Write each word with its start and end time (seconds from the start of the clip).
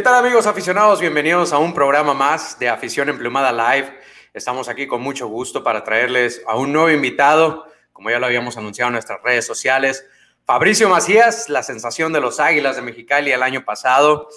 ¿Qué 0.00 0.04
tal 0.04 0.14
amigos 0.14 0.46
aficionados? 0.46 0.98
Bienvenidos 0.98 1.52
a 1.52 1.58
un 1.58 1.74
programa 1.74 2.14
más 2.14 2.58
de 2.58 2.70
Afición 2.70 3.10
Emplumada 3.10 3.52
Live. 3.52 4.00
Estamos 4.32 4.70
aquí 4.70 4.86
con 4.86 5.02
mucho 5.02 5.28
gusto 5.28 5.62
para 5.62 5.84
traerles 5.84 6.42
a 6.48 6.56
un 6.56 6.72
nuevo 6.72 6.88
invitado, 6.88 7.66
como 7.92 8.08
ya 8.08 8.18
lo 8.18 8.24
habíamos 8.24 8.56
anunciado 8.56 8.88
en 8.88 8.94
nuestras 8.94 9.22
redes 9.22 9.46
sociales, 9.46 10.06
Fabricio 10.46 10.88
Macías, 10.88 11.50
la 11.50 11.62
sensación 11.62 12.14
de 12.14 12.20
los 12.22 12.40
Águilas 12.40 12.76
de 12.76 12.82
Mexicali 12.82 13.30
el 13.30 13.42
año 13.42 13.62
pasado. 13.62 14.30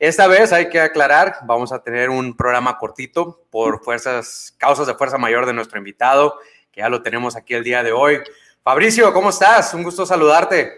Esta 0.00 0.26
vez 0.26 0.52
hay 0.52 0.68
que 0.68 0.80
aclarar, 0.80 1.36
vamos 1.44 1.70
a 1.70 1.80
tener 1.80 2.10
un 2.10 2.36
programa 2.36 2.76
cortito 2.76 3.46
por 3.50 3.84
fuerzas, 3.84 4.52
causas 4.58 4.88
de 4.88 4.94
fuerza 4.94 5.16
mayor 5.16 5.46
de 5.46 5.52
nuestro 5.52 5.78
invitado, 5.78 6.40
que 6.72 6.80
ya 6.80 6.88
lo 6.88 7.02
tenemos 7.02 7.36
aquí 7.36 7.54
el 7.54 7.62
día 7.62 7.84
de 7.84 7.92
hoy. 7.92 8.18
Fabricio, 8.64 9.12
¿cómo 9.12 9.30
estás? 9.30 9.74
Un 9.74 9.84
gusto 9.84 10.06
saludarte. 10.06 10.72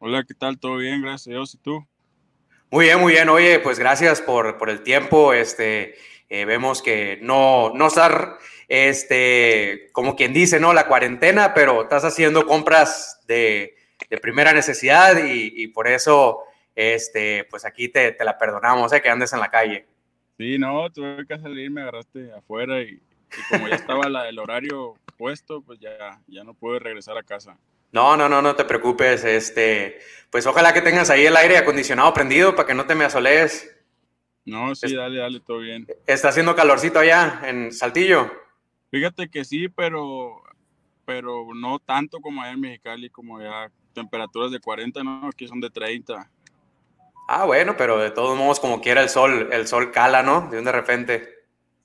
Hola, 0.00 0.24
¿qué 0.26 0.34
tal? 0.34 0.58
¿Todo 0.58 0.78
bien? 0.78 1.00
Gracias 1.00 1.28
a 1.28 1.30
Dios. 1.30 1.54
¿Y 1.54 1.58
tú? 1.58 1.86
Muy 2.70 2.84
bien, 2.84 3.00
muy 3.00 3.14
bien. 3.14 3.28
Oye, 3.30 3.60
pues 3.60 3.78
gracias 3.78 4.20
por, 4.20 4.58
por 4.58 4.68
el 4.68 4.82
tiempo. 4.82 5.32
Este, 5.32 5.94
eh, 6.28 6.44
vemos 6.44 6.82
que 6.82 7.18
no, 7.22 7.72
no 7.74 7.86
estar, 7.86 8.36
este, 8.68 9.88
como 9.92 10.14
quien 10.14 10.34
dice, 10.34 10.60
¿no? 10.60 10.74
La 10.74 10.86
cuarentena, 10.86 11.54
pero 11.54 11.82
estás 11.82 12.04
haciendo 12.04 12.46
compras 12.46 13.24
de, 13.26 13.74
de 14.10 14.18
primera 14.18 14.52
necesidad 14.52 15.16
y, 15.24 15.68
por 15.68 15.88
eso, 15.88 16.42
este, 16.74 17.44
pues 17.44 17.64
aquí 17.64 17.88
te, 17.88 18.12
te, 18.12 18.24
la 18.24 18.36
perdonamos, 18.36 18.92
¿eh? 18.92 19.00
Que 19.00 19.08
andes 19.08 19.32
en 19.32 19.40
la 19.40 19.50
calle. 19.50 19.86
Sí, 20.36 20.58
no, 20.58 20.90
tuve 20.90 21.26
que 21.26 21.38
salir, 21.38 21.70
me 21.70 21.80
agarraste 21.80 22.32
afuera 22.32 22.82
y, 22.82 22.90
y 22.90 23.50
como 23.50 23.66
ya 23.66 23.76
estaba 23.76 24.10
la, 24.10 24.28
el 24.28 24.38
horario 24.38 24.94
puesto, 25.16 25.62
pues 25.62 25.80
ya, 25.80 26.20
ya 26.26 26.44
no 26.44 26.52
pude 26.52 26.78
regresar 26.78 27.16
a 27.16 27.22
casa. 27.22 27.56
No, 27.92 28.16
no, 28.16 28.28
no, 28.28 28.42
no 28.42 28.54
te 28.54 28.64
preocupes. 28.64 29.24
Este, 29.24 29.98
pues 30.30 30.46
ojalá 30.46 30.72
que 30.72 30.82
tengas 30.82 31.10
ahí 31.10 31.26
el 31.26 31.36
aire 31.36 31.56
acondicionado 31.56 32.12
prendido 32.12 32.54
para 32.54 32.66
que 32.66 32.74
no 32.74 32.86
te 32.86 32.94
me 32.94 33.04
asolees. 33.04 33.74
No, 34.44 34.74
sí, 34.74 34.94
dale, 34.94 35.18
dale, 35.18 35.40
todo 35.40 35.58
bien. 35.58 35.86
¿Está 36.06 36.28
haciendo 36.28 36.56
calorcito 36.56 36.98
allá 36.98 37.42
en 37.44 37.70
Saltillo? 37.72 38.30
Fíjate 38.90 39.28
que 39.28 39.44
sí, 39.44 39.68
pero, 39.68 40.42
pero 41.04 41.54
no 41.54 41.78
tanto 41.78 42.20
como 42.20 42.42
allá 42.42 42.52
en 42.52 42.60
Mexicali, 42.60 43.10
como 43.10 43.40
ya 43.42 43.70
temperaturas 43.92 44.50
de 44.50 44.60
40, 44.60 45.02
no, 45.02 45.28
aquí 45.28 45.46
son 45.46 45.60
de 45.60 45.68
30. 45.68 46.30
Ah, 47.28 47.44
bueno, 47.44 47.74
pero 47.76 47.98
de 47.98 48.10
todos 48.10 48.38
modos, 48.38 48.58
como 48.58 48.80
quiera 48.80 49.02
el 49.02 49.10
sol, 49.10 49.50
el 49.52 49.66
sol 49.66 49.90
cala, 49.90 50.22
¿no? 50.22 50.48
De 50.48 50.58
un 50.58 50.64
de 50.64 50.72
repente. 50.72 51.28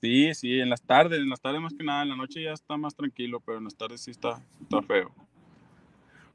Sí, 0.00 0.34
sí, 0.34 0.60
en 0.60 0.70
las 0.70 0.80
tardes, 0.80 1.20
en 1.20 1.28
las 1.28 1.40
tardes 1.40 1.60
más 1.60 1.74
que 1.74 1.84
nada, 1.84 2.02
en 2.02 2.08
la 2.10 2.16
noche 2.16 2.42
ya 2.42 2.52
está 2.52 2.78
más 2.78 2.94
tranquilo, 2.94 3.40
pero 3.40 3.58
en 3.58 3.64
las 3.64 3.76
tardes 3.76 4.00
sí 4.00 4.10
está, 4.10 4.40
está 4.62 4.80
feo. 4.82 5.12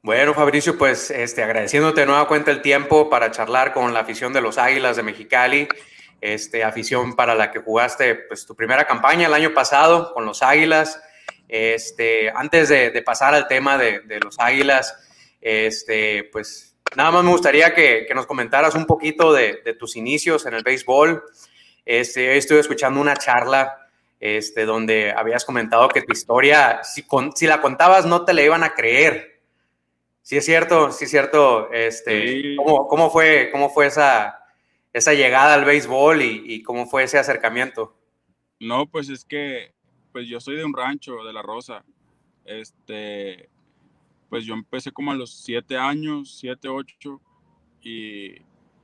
Bueno, 0.02 0.32
Fabricio, 0.32 0.78
pues 0.78 1.10
este, 1.10 1.42
agradeciéndote 1.42 2.00
de 2.00 2.06
nueva 2.06 2.26
cuenta 2.26 2.50
el 2.50 2.62
tiempo 2.62 3.10
para 3.10 3.30
charlar 3.30 3.74
con 3.74 3.92
la 3.92 4.00
afición 4.00 4.32
de 4.32 4.40
los 4.40 4.56
Águilas 4.56 4.96
de 4.96 5.02
Mexicali, 5.02 5.68
este, 6.22 6.64
afición 6.64 7.14
para 7.14 7.34
la 7.34 7.50
que 7.50 7.58
jugaste 7.58 8.14
pues, 8.14 8.46
tu 8.46 8.56
primera 8.56 8.86
campaña 8.86 9.26
el 9.26 9.34
año 9.34 9.52
pasado 9.52 10.14
con 10.14 10.24
los 10.24 10.42
Águilas. 10.42 11.02
Este, 11.46 12.30
antes 12.30 12.70
de, 12.70 13.02
pasar 13.04 13.34
al 13.34 13.46
tema 13.46 13.76
de, 13.76 14.20
los 14.24 14.38
Águilas, 14.40 14.96
este, 15.38 16.24
pues 16.32 16.78
nada 16.96 17.10
más 17.10 17.22
me 17.22 17.32
gustaría 17.32 17.74
que, 17.74 18.08
nos 18.14 18.24
comentaras 18.24 18.74
un 18.74 18.86
poquito 18.86 19.34
de, 19.34 19.60
de, 19.62 19.74
tus 19.74 19.96
inicios 19.96 20.46
en 20.46 20.54
el 20.54 20.62
béisbol. 20.62 21.22
Este, 21.84 22.38
estuve 22.38 22.60
escuchando 22.60 23.02
una 23.02 23.18
charla 23.18 23.86
este, 24.18 24.64
donde 24.64 25.12
habías 25.12 25.44
comentado 25.44 25.88
que 25.90 26.00
tu 26.00 26.14
historia, 26.14 26.80
si, 26.84 27.02
con, 27.02 27.36
si 27.36 27.46
la 27.46 27.60
contabas, 27.60 28.06
no 28.06 28.24
te 28.24 28.32
la 28.32 28.40
iban 28.40 28.64
a 28.64 28.72
creer 28.72 29.29
Sí, 30.30 30.36
es 30.36 30.44
cierto, 30.44 30.92
sí 30.92 31.06
es 31.06 31.10
cierto. 31.10 31.72
Este, 31.72 32.42
sí. 32.42 32.54
¿cómo, 32.54 32.86
¿cómo, 32.86 33.10
fue, 33.10 33.48
cómo 33.50 33.68
fue 33.68 33.86
esa, 33.86 34.44
esa 34.92 35.12
llegada 35.12 35.54
al 35.54 35.64
béisbol 35.64 36.22
y, 36.22 36.44
y, 36.46 36.62
cómo 36.62 36.86
fue 36.86 37.02
ese 37.02 37.18
acercamiento? 37.18 37.98
No, 38.60 38.86
pues 38.86 39.08
es 39.08 39.24
que 39.24 39.74
pues 40.12 40.28
yo 40.28 40.38
soy 40.38 40.54
de 40.54 40.64
un 40.64 40.72
rancho, 40.72 41.24
de 41.24 41.32
La 41.32 41.42
Rosa. 41.42 41.84
Este, 42.44 43.48
pues 44.28 44.44
yo 44.44 44.54
empecé 44.54 44.92
como 44.92 45.10
a 45.10 45.16
los 45.16 45.34
siete 45.34 45.76
años, 45.76 46.38
siete, 46.38 46.68
ocho, 46.68 47.20
y, 47.82 48.36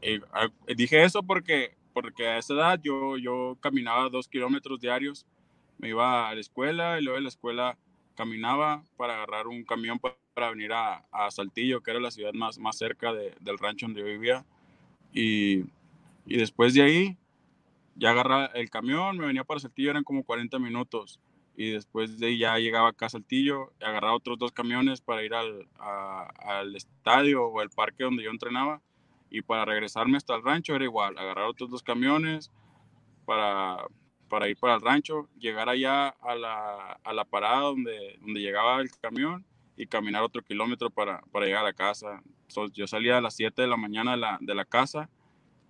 y 0.03 0.75
dije 0.77 1.05
eso 1.05 1.23
porque, 1.23 1.77
porque 1.95 2.27
a 2.27 2.39
esa 2.39 2.55
edad 2.55 2.81
yo, 2.83 3.19
yo 3.19 3.57
caminaba 3.61 4.09
dos 4.09 4.27
kilómetros 4.27 4.81
diarios, 4.81 5.25
me 5.79 5.91
iba 5.91 6.29
a 6.29 6.35
la 6.35 6.41
escuela 6.41 6.99
y 6.99 7.05
luego 7.05 7.19
de 7.19 7.23
la 7.23 7.29
escuela 7.29 7.79
caminaba 8.17 8.83
para 8.97 9.15
agarrar 9.15 9.47
un 9.47 9.63
camión 9.63 10.01
para 10.01 10.17
para 10.37 10.51
venir 10.51 10.71
a, 10.75 11.03
a, 11.11 11.31
Saltillo, 11.31 11.81
que 11.81 11.91
era 11.91 11.99
la 11.99 12.11
ciudad 12.11 12.35
más, 12.35 12.59
más 12.59 12.77
cerca 12.77 13.11
de, 13.11 13.35
del 13.41 13.57
rancho 13.57 13.87
donde 13.87 14.03
yo 14.03 14.07
vivía. 14.07 14.45
Y, 15.15 15.61
y, 16.27 16.37
después 16.37 16.75
de 16.75 16.83
ahí, 16.83 17.17
ya 17.95 18.11
agarraba 18.11 18.47
el 18.49 18.69
camión, 18.69 19.17
me 19.17 19.27
venía 19.27 19.45
para 19.45 19.61
Saltillo, 19.61 19.89
eran 19.89 20.05
como 20.05 20.25
40 20.25 20.59
minutos. 20.59 21.19
Y 21.57 21.71
después 21.71 22.19
de 22.19 22.27
ahí 22.27 22.39
ya 22.39 22.59
llegaba 22.59 22.91
acá 22.91 23.07
a 23.07 23.09
Saltillo, 23.09 23.73
agarraba 23.81 24.15
otros 24.15 24.39
dos 24.39 24.53
camiones 24.53 25.01
para 25.01 25.25
ir 25.25 25.33
al, 25.33 25.67
al 25.79 26.77
estadio 26.77 27.47
o 27.47 27.61
al 27.61 27.71
parque 27.71 28.05
donde 28.05 28.23
yo 28.23 28.31
entrenaba. 28.31 28.83
Y 29.31 29.41
para 29.41 29.65
regresarme 29.65 30.19
hasta 30.19 30.35
el 30.35 30.45
rancho 30.45 30.75
era 30.75 30.85
igual, 30.85 31.17
agarrar 31.17 31.47
otros 31.47 31.71
dos 31.71 31.83
camiones 31.83 32.53
para, 33.25 33.87
para 34.29 34.51
ir 34.51 34.59
para 34.59 34.75
el 34.75 34.83
rancho, 34.83 35.31
llegar 35.39 35.71
allá 35.71 36.09
a 36.09 36.35
la, 36.35 37.01
a 37.03 37.13
la 37.15 37.25
parada 37.25 37.61
donde, 37.61 38.19
donde 38.21 38.41
llegaba 38.41 38.83
el 38.83 38.91
camión 39.01 39.47
y 39.77 39.87
caminar 39.87 40.23
otro 40.23 40.43
kilómetro 40.43 40.91
para, 40.91 41.21
para 41.33 41.47
llegar 41.47 41.67
a 41.67 41.73
casa. 41.73 42.23
So, 42.49 42.67
yo 42.73 42.87
salía 42.87 43.19
a 43.19 43.21
las 43.21 43.37
7 43.37 43.63
de 43.63 43.69
la 43.69 43.77
mañana 43.77 44.13
de 44.13 44.17
la, 44.19 44.39
de 44.41 44.55
la 44.55 44.65
casa 44.65 45.09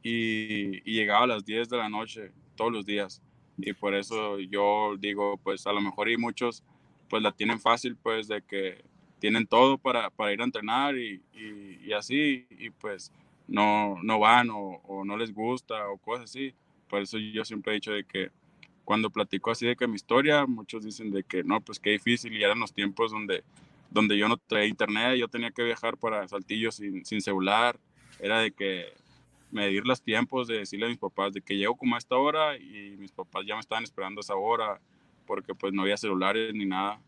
y, 0.02 0.78
y, 0.88 0.94
llegaba 0.94 1.24
a 1.24 1.26
las 1.26 1.44
10 1.44 1.68
de 1.68 1.76
la 1.76 1.88
noche 1.88 2.32
todos 2.54 2.72
los 2.72 2.86
días. 2.86 3.22
Y 3.58 3.72
por 3.72 3.94
eso 3.94 4.38
yo 4.38 4.96
digo, 4.98 5.38
pues 5.38 5.66
a 5.66 5.72
lo 5.72 5.80
mejor 5.80 6.08
y 6.10 6.16
muchos 6.16 6.62
pues 7.08 7.22
la 7.22 7.32
tienen 7.32 7.60
fácil, 7.60 7.96
pues 7.96 8.28
de 8.28 8.42
que 8.42 8.84
tienen 9.18 9.46
todo 9.46 9.78
para, 9.78 10.10
para 10.10 10.32
ir 10.32 10.40
a 10.40 10.44
entrenar 10.44 10.96
y, 10.96 11.22
y, 11.32 11.80
y, 11.86 11.92
así, 11.92 12.46
y 12.50 12.70
pues 12.70 13.12
no, 13.48 13.98
no 14.02 14.18
van 14.18 14.50
o, 14.50 14.80
o, 14.84 15.04
no 15.04 15.16
les 15.16 15.32
gusta 15.32 15.88
o 15.88 15.98
cosas 15.98 16.24
así. 16.24 16.54
Por 16.88 17.02
eso 17.02 17.18
yo 17.18 17.44
siempre 17.44 17.72
he 17.72 17.74
dicho 17.76 17.92
de 17.92 18.04
que 18.04 18.30
cuando 18.84 19.10
platico 19.10 19.50
así 19.50 19.66
de 19.66 19.76
que 19.76 19.88
mi 19.88 19.97
historia, 19.97 20.47
muchos 20.47 20.84
dicen 20.84 21.10
de 21.10 21.24
que 21.24 21.42
no, 21.42 21.60
pues 21.60 21.80
qué 21.80 21.91
difícil 21.91 22.36
y 22.36 22.44
eran 22.44 22.60
los 22.60 22.72
tiempos 22.72 23.10
donde 23.10 23.42
donde 23.97 24.19
yo 24.19 24.28
no 24.28 24.37
traía 24.37 24.66
internet, 24.66 25.16
yo 25.16 25.27
tenía 25.27 25.51
que 25.51 25.63
viajar 25.63 25.97
para 25.97 26.28
Saltillo 26.28 26.71
sin, 26.71 27.03
celular, 27.22 27.78
era 28.21 28.41
de 28.41 28.53
que 28.53 28.93
medir 29.51 29.87
los 29.87 30.03
tiempos, 30.03 30.47
de 30.48 30.59
decirle 30.59 30.84
a 30.84 30.89
mis 30.91 30.98
papás 30.98 31.33
de 31.33 31.41
que 31.41 31.57
llego 31.57 31.77
como 31.77 31.95
a 31.95 31.98
esta 31.98 32.16
hora 32.16 32.59
y 32.59 32.95
mis 32.98 33.10
papás 33.10 33.45
ya 33.47 33.54
me 33.54 33.60
estaban 33.60 33.84
esperando 33.84 34.21
a 34.21 34.22
esa 34.22 34.37
hora 34.37 34.81
porque 35.27 35.54
pues 35.54 35.72
no 35.72 35.83
había 35.83 35.97
celulares 35.97 36.53
ni 36.53 36.66
nada. 36.66 37.01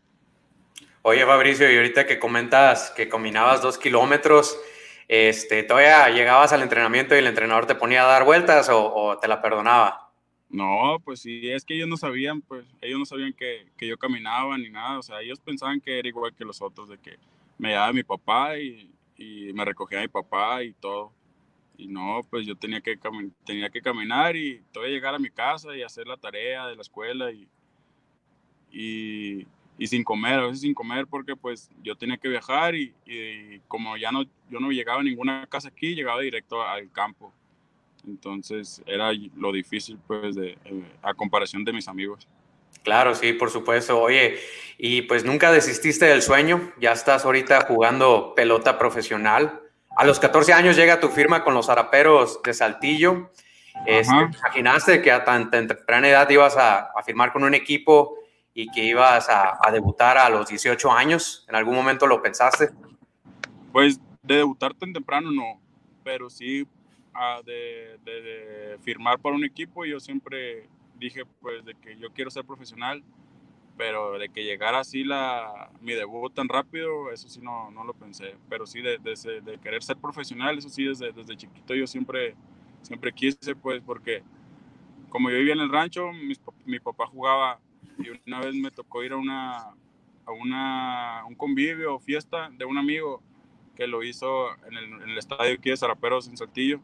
Oye 1.03 1.23
Fabricio, 1.25 1.71
y 1.71 1.77
ahorita 1.77 2.07
que 2.07 2.17
comentas 2.17 2.89
que 2.89 3.07
combinabas 3.07 3.61
dos 3.61 3.77
kilómetros, 3.77 4.59
este, 5.07 5.61
¿todavía 5.61 6.09
llegabas 6.09 6.53
al 6.53 6.63
entrenamiento 6.63 7.13
y 7.13 7.19
el 7.19 7.27
entrenador 7.27 7.67
te 7.67 7.75
ponía 7.75 8.03
a 8.03 8.07
dar 8.07 8.25
vueltas 8.25 8.67
o 8.71 9.17
te 9.21 9.27
la 9.27 9.43
perdonaba? 9.43 10.08
No, 10.49 10.99
pues 11.05 11.21
sí, 11.21 11.49
es 11.51 11.63
que 11.63 11.75
ellos 11.75 11.87
no 11.87 11.95
sabían, 11.95 12.41
pues 12.41 12.65
ellos 12.81 12.97
no 12.97 13.05
sabían 13.05 13.33
que, 13.33 13.67
que, 13.77 13.87
yo 13.87 13.97
caminaba 13.97 14.57
ni 14.57 14.69
nada, 14.69 14.97
o 14.97 15.03
sea, 15.03 15.21
ellos 15.21 15.39
pensaban 15.39 15.79
que 15.79 15.99
era 15.99 16.07
igual 16.07 16.33
que 16.35 16.43
los 16.43 16.59
otros, 16.61 16.89
de 16.89 16.97
que 16.97 17.17
me 17.59 17.69
llevaba 17.69 17.93
mi 17.93 18.03
papá 18.03 18.57
y, 18.57 18.91
y 19.15 19.53
me 19.53 19.63
recogía 19.63 20.01
mi 20.01 20.07
papá 20.07 20.63
y 20.63 20.73
todo. 20.73 21.13
Y 21.77 21.87
no, 21.87 22.21
pues 22.29 22.47
yo 22.47 22.55
tenía 22.55 22.81
que, 22.81 22.97
tenía 23.45 23.69
que 23.69 23.81
caminar 23.81 24.35
y 24.35 24.61
todavía 24.71 24.95
llegar 24.95 25.15
a 25.15 25.19
mi 25.19 25.29
casa 25.29 25.77
y 25.77 25.83
hacer 25.83 26.07
la 26.07 26.17
tarea 26.17 26.67
de 26.67 26.75
la 26.75 26.81
escuela 26.81 27.31
y, 27.31 27.47
y, 28.71 29.47
y, 29.77 29.87
sin 29.87 30.03
comer, 30.03 30.39
a 30.39 30.47
veces 30.47 30.61
sin 30.61 30.73
comer 30.73 31.07
porque 31.07 31.35
pues 31.35 31.69
yo 31.83 31.95
tenía 31.95 32.17
que 32.17 32.27
viajar 32.27 32.75
y, 32.75 32.93
y 33.05 33.59
como 33.67 33.97
ya 33.97 34.11
no, 34.11 34.23
yo 34.23 34.59
no 34.59 34.71
llegaba 34.71 35.01
a 35.01 35.03
ninguna 35.03 35.47
casa 35.47 35.69
aquí, 35.69 35.95
llegaba 35.95 36.21
directo 36.21 36.61
al 36.61 36.91
campo. 36.91 37.33
Entonces 38.07 38.81
era 38.85 39.11
lo 39.35 39.51
difícil, 39.51 39.97
pues, 40.07 40.35
de, 40.35 40.57
eh, 40.65 40.83
a 41.01 41.13
comparación 41.13 41.63
de 41.63 41.73
mis 41.73 41.87
amigos. 41.87 42.27
Claro, 42.83 43.13
sí, 43.15 43.33
por 43.33 43.49
supuesto. 43.49 43.99
Oye, 44.01 44.39
y 44.77 45.01
pues 45.03 45.25
nunca 45.25 45.51
desististe 45.51 46.05
del 46.05 46.21
sueño, 46.21 46.71
ya 46.79 46.93
estás 46.93 47.25
ahorita 47.25 47.61
jugando 47.61 48.33
pelota 48.35 48.77
profesional. 48.77 49.61
A 49.95 50.05
los 50.05 50.19
14 50.19 50.53
años 50.53 50.75
llega 50.75 50.99
tu 50.99 51.09
firma 51.09 51.43
con 51.43 51.53
los 51.53 51.69
Araperos 51.69 52.41
de 52.43 52.53
Saltillo. 52.53 53.31
Este, 53.85 54.13
¿Imaginaste 54.13 55.01
que 55.01 55.11
a 55.11 55.23
tan, 55.25 55.49
tan, 55.51 55.67
temprana 55.67 56.09
edad 56.09 56.29
ibas 56.29 56.57
a, 56.57 56.91
a, 56.95 57.03
firmar 57.03 57.31
con 57.31 57.43
un 57.43 57.53
equipo 57.53 58.17
y 58.53 58.69
que 58.71 58.83
ibas 58.83 59.29
a, 59.29 59.57
a, 59.61 59.71
debutar 59.71 60.17
a 60.17 60.29
los 60.29 60.47
18 60.47 60.91
años? 60.91 61.45
¿En 61.49 61.55
algún 61.55 61.75
momento 61.75 62.07
lo 62.07 62.21
pensaste? 62.21 62.69
Pues 63.71 63.99
de 64.21 64.35
debutar 64.37 64.73
tan 64.73 64.93
temprano 64.93 65.31
no, 65.31 65.61
pero 66.03 66.29
sí 66.29 66.67
de, 67.45 67.97
de, 68.05 68.21
de, 68.21 68.77
firmar 68.79 69.19
para 69.19 69.35
un 69.35 69.43
equipo, 69.43 69.85
yo 69.85 69.99
siempre 69.99 70.67
dije 70.97 71.23
pues 71.41 71.65
de 71.65 71.75
que 71.75 71.97
yo 71.97 72.11
quiero 72.11 72.29
ser 72.29 72.45
profesional, 72.45 73.03
pero 73.77 74.17
de 74.19 74.29
que 74.29 74.43
llegara 74.43 74.79
así 74.79 75.03
la, 75.03 75.69
mi 75.81 75.93
debut 75.93 76.33
tan 76.33 76.49
rápido, 76.49 77.11
eso 77.11 77.29
sí 77.29 77.39
no, 77.41 77.71
no 77.71 77.83
lo 77.83 77.93
pensé, 77.93 78.35
pero 78.49 78.65
sí 78.65 78.81
de, 78.81 78.97
de, 78.97 79.59
querer 79.59 79.83
ser 79.83 79.97
profesional, 79.97 80.57
eso 80.57 80.69
sí 80.69 80.83
desde, 80.85 81.11
desde 81.11 81.37
chiquito 81.37 81.73
yo 81.73 81.87
siempre, 81.87 82.35
siempre 82.81 83.13
quise, 83.13 83.55
pues, 83.55 83.81
porque 83.81 84.23
como 85.09 85.29
yo 85.29 85.37
vivía 85.37 85.53
en 85.53 85.61
el 85.61 85.71
rancho, 85.71 86.11
mi 86.65 86.79
papá 86.79 87.07
jugaba 87.07 87.59
y 87.99 88.09
una 88.27 88.39
vez 88.39 88.55
me 88.55 88.71
tocó 88.71 89.03
ir 89.03 89.11
a 89.11 89.17
una, 89.17 89.57
a 90.25 90.31
una, 90.31 91.25
un 91.25 91.35
convivio 91.35 91.95
o 91.95 91.99
fiesta 91.99 92.49
de 92.57 92.65
un 92.65 92.77
amigo 92.77 93.21
que 93.75 93.87
lo 93.87 94.03
hizo 94.03 94.49
en 94.65 94.77
el, 94.77 94.83
en 95.03 95.09
el 95.09 95.17
estadio 95.17 95.53
aquí 95.53 95.69
de 95.69 95.77
Zaraperos 95.77 96.27
en 96.27 96.37
Saltillo. 96.37 96.79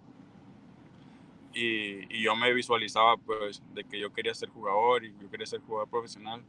Y, 1.56 2.14
y, 2.14 2.22
yo 2.22 2.36
me 2.36 2.54
visualizaba 2.54 3.16
pues 3.16 3.64
de 3.74 3.86
que 3.86 3.98
yo 3.98 4.14
quería 4.14 4.36
ser 4.36 4.50
jugador 4.50 5.06
y 5.06 5.16
yo 5.22 5.32
quería 5.32 5.48
ser 5.48 5.62
jugador 5.62 5.90
profesional, 5.90 6.44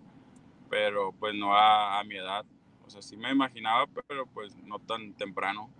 pero 0.68 1.12
pues 1.12 1.32
no 1.32 1.54
a, 1.54 2.00
a 2.00 2.04
mi 2.04 2.16
edad. 2.16 2.44
O 2.84 2.90
sea, 2.90 3.00
sí 3.00 3.16
me 3.16 3.30
imaginaba, 3.30 3.86
pero 4.08 4.26
pues 4.26 4.54
no 4.64 4.80
tan 4.80 5.12
temprano. 5.14 5.70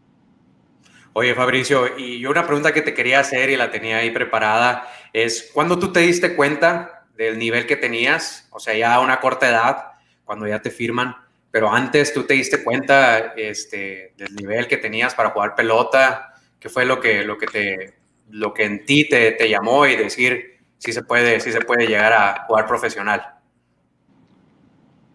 Oye, 1.13 1.35
Fabricio, 1.35 1.97
y 1.97 2.21
yo 2.21 2.31
una 2.31 2.47
pregunta 2.47 2.75
que 2.75 2.83
te 2.83 2.93
quería 2.93 3.21
hacer 3.21 3.49
y 3.51 3.57
la 3.57 3.71
tenía 3.71 3.97
ahí 3.97 4.11
preparada 4.11 4.87
es, 5.13 5.51
¿cuándo 5.55 5.79
tú 5.79 5.91
te 5.91 6.01
diste 6.01 6.37
cuenta 6.37 7.07
del 7.17 7.39
nivel 7.39 7.67
que 7.67 7.77
tenías? 7.77 8.47
O 8.53 8.61
sea, 8.61 8.75
ya 8.75 8.95
a 8.95 9.01
una 9.01 9.19
corta 9.19 9.49
edad, 9.49 9.93
cuando 10.27 10.47
ya 10.47 10.61
te 10.61 10.71
firman, 10.71 11.17
pero 11.51 11.73
antes 11.73 12.13
tú 12.13 12.25
te 12.25 12.35
diste 12.35 12.63
cuenta 12.63 13.33
este, 13.35 14.13
del 14.19 14.35
nivel 14.35 14.69
que 14.69 14.77
tenías 14.77 15.15
para 15.15 15.31
jugar 15.31 15.55
pelota, 15.55 16.35
¿qué 16.61 16.69
fue 16.69 16.85
lo 16.85 17.01
que, 17.01 17.25
lo 17.25 17.39
que, 17.39 17.47
te, 17.47 17.95
lo 18.31 18.53
que 18.53 18.65
en 18.65 18.85
ti 18.85 19.09
te, 19.09 19.33
te 19.33 19.49
llamó 19.49 19.87
y 19.87 19.97
decir 19.97 20.59
si 20.79 20.93
se 20.93 21.03
puede, 21.03 21.41
si 21.41 21.53
se 21.53 21.61
puede 21.61 21.87
llegar 21.87 22.13
a 22.13 22.45
jugar 22.47 22.67
profesional? 22.67 23.23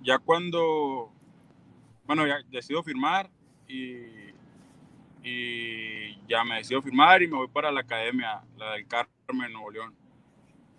Ya 0.02 0.18
cuando, 0.18 1.12
bueno, 2.06 2.26
ya 2.26 2.40
decido 2.50 2.82
firmar 2.84 3.30
y 3.68 4.22
y 5.24 6.16
ya 6.28 6.44
me 6.44 6.58
decido 6.58 6.82
firmar 6.82 7.22
y 7.22 7.28
me 7.28 7.38
voy 7.38 7.48
para 7.48 7.72
la 7.72 7.82
academia, 7.82 8.42
la 8.58 8.74
del 8.74 8.88
Carmen, 8.88 9.52
Nuevo 9.52 9.72
León. 9.72 9.96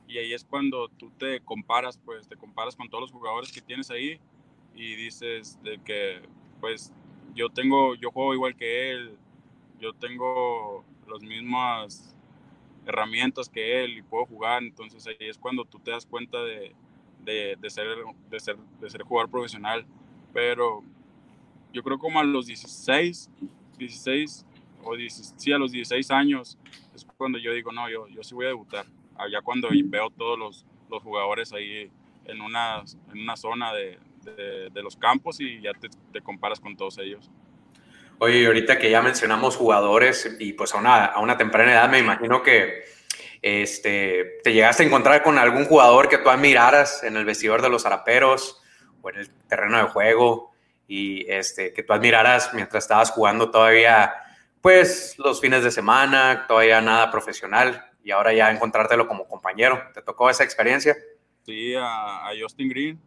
Y 0.08 0.18
ahí 0.18 0.34
es 0.34 0.44
cuando 0.44 0.88
tú 0.88 1.10
te 1.18 1.40
comparas, 1.40 1.98
pues 2.04 2.28
te 2.28 2.36
comparas 2.36 2.76
con 2.76 2.88
todos 2.88 3.02
los 3.02 3.12
jugadores 3.12 3.52
que 3.52 3.60
tienes 3.60 3.90
ahí 3.90 4.20
y 4.74 4.94
dices 4.96 5.58
de 5.62 5.78
que, 5.78 6.22
pues 6.60 6.92
yo 7.34 7.48
tengo, 7.48 7.94
yo 7.94 8.10
juego 8.10 8.34
igual 8.34 8.56
que 8.56 8.90
él, 8.90 9.16
yo 9.80 9.92
tengo 9.94 10.84
las 11.08 11.22
mismas 11.22 12.11
herramientas 12.86 13.48
que 13.48 13.84
él 13.84 13.98
y 13.98 14.02
puedo 14.02 14.26
jugar, 14.26 14.62
entonces 14.62 15.06
ahí 15.06 15.28
es 15.28 15.38
cuando 15.38 15.64
tú 15.64 15.78
te 15.78 15.90
das 15.90 16.06
cuenta 16.06 16.42
de, 16.42 16.74
de, 17.24 17.56
de 17.60 17.70
ser, 17.70 17.86
de, 18.30 18.40
ser, 18.40 18.56
de 18.80 18.90
ser 18.90 19.02
jugador 19.02 19.30
profesional. 19.30 19.86
Pero 20.32 20.82
yo 21.72 21.82
creo 21.82 21.98
como 21.98 22.20
a 22.20 22.24
los 22.24 22.46
16 22.46 23.30
16 23.78 24.46
o 24.84 24.96
16, 24.96 25.34
sí, 25.36 25.52
a 25.52 25.58
los 25.58 25.72
16 25.72 26.10
años 26.10 26.58
es 26.94 27.06
cuando 27.16 27.38
yo 27.38 27.52
digo, 27.52 27.72
no, 27.72 27.88
yo, 27.88 28.06
yo 28.08 28.22
sí 28.22 28.34
voy 28.34 28.46
a 28.46 28.48
debutar. 28.48 28.86
Allá 29.16 29.40
cuando 29.42 29.68
veo 29.84 30.10
todos 30.10 30.38
los, 30.38 30.66
los 30.90 31.02
jugadores 31.02 31.52
ahí 31.52 31.90
en 32.24 32.40
una, 32.40 32.82
en 33.12 33.20
una 33.20 33.36
zona 33.36 33.72
de, 33.72 33.98
de, 34.70 34.82
los 34.82 34.96
campos 34.96 35.40
y 35.40 35.60
ya 35.60 35.72
te, 35.72 35.88
te, 36.12 36.20
comparas 36.20 36.60
con 36.60 36.76
todos 36.76 36.98
ellos. 36.98 37.30
Oye, 38.24 38.46
ahorita 38.46 38.78
que 38.78 38.88
ya 38.88 39.02
mencionamos 39.02 39.56
jugadores 39.56 40.36
y 40.38 40.52
pues 40.52 40.72
a 40.76 40.78
una, 40.78 41.06
a 41.06 41.18
una 41.18 41.36
temprana 41.36 41.72
edad 41.72 41.90
me 41.90 41.98
imagino 41.98 42.40
que 42.40 42.84
este, 43.42 44.38
te 44.44 44.52
llegaste 44.52 44.84
a 44.84 44.86
encontrar 44.86 45.24
con 45.24 45.38
algún 45.38 45.64
jugador 45.64 46.08
que 46.08 46.18
tú 46.18 46.30
admiraras 46.30 47.02
en 47.02 47.16
el 47.16 47.24
vestidor 47.24 47.62
de 47.62 47.68
los 47.68 47.84
araperos 47.84 48.62
o 49.00 49.10
en 49.10 49.16
el 49.16 49.30
terreno 49.48 49.76
de 49.76 49.90
juego 49.90 50.52
y 50.86 51.28
este, 51.28 51.72
que 51.72 51.82
tú 51.82 51.94
admiraras 51.94 52.54
mientras 52.54 52.84
estabas 52.84 53.10
jugando 53.10 53.50
todavía, 53.50 54.14
pues 54.60 55.16
los 55.18 55.40
fines 55.40 55.64
de 55.64 55.72
semana, 55.72 56.44
todavía 56.46 56.80
nada 56.80 57.10
profesional 57.10 57.90
y 58.04 58.12
ahora 58.12 58.32
ya 58.32 58.52
encontrártelo 58.52 59.08
como 59.08 59.26
compañero. 59.26 59.82
¿Te 59.94 60.00
tocó 60.00 60.30
esa 60.30 60.44
experiencia? 60.44 60.96
Sí, 61.44 61.74
a, 61.76 62.30
Justin 62.40 62.68
Green. 62.68 63.00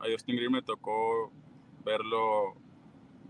A 0.00 0.06
Justin 0.10 0.34
Green 0.34 0.50
me 0.50 0.62
tocó 0.62 1.30
verlo, 1.84 2.56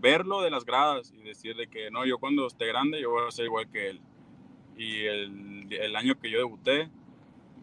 verlo 0.03 0.41
de 0.41 0.51
las 0.51 0.65
gradas 0.65 1.11
y 1.11 1.23
decirle 1.23 1.67
que 1.67 1.89
no, 1.89 2.05
yo 2.05 2.19
cuando 2.19 2.45
esté 2.45 2.67
grande 2.67 3.01
yo 3.01 3.09
voy 3.09 3.27
a 3.27 3.31
ser 3.31 3.45
igual 3.45 3.67
que 3.71 3.89
él. 3.89 4.01
Y 4.77 5.05
el, 5.05 5.67
el 5.71 5.95
año 5.95 6.19
que 6.19 6.29
yo 6.29 6.37
debuté, 6.37 6.91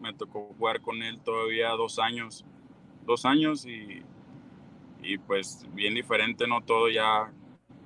me 0.01 0.13
tocó 0.13 0.53
jugar 0.57 0.81
con 0.81 1.01
él 1.03 1.21
todavía 1.21 1.69
dos 1.69 1.99
años, 1.99 2.43
dos 3.05 3.25
años 3.25 3.65
y 3.65 4.03
y 5.03 5.17
pues 5.17 5.65
bien 5.73 5.95
diferente, 5.95 6.47
¿no? 6.47 6.61
Todo 6.61 6.89
ya 6.89 7.31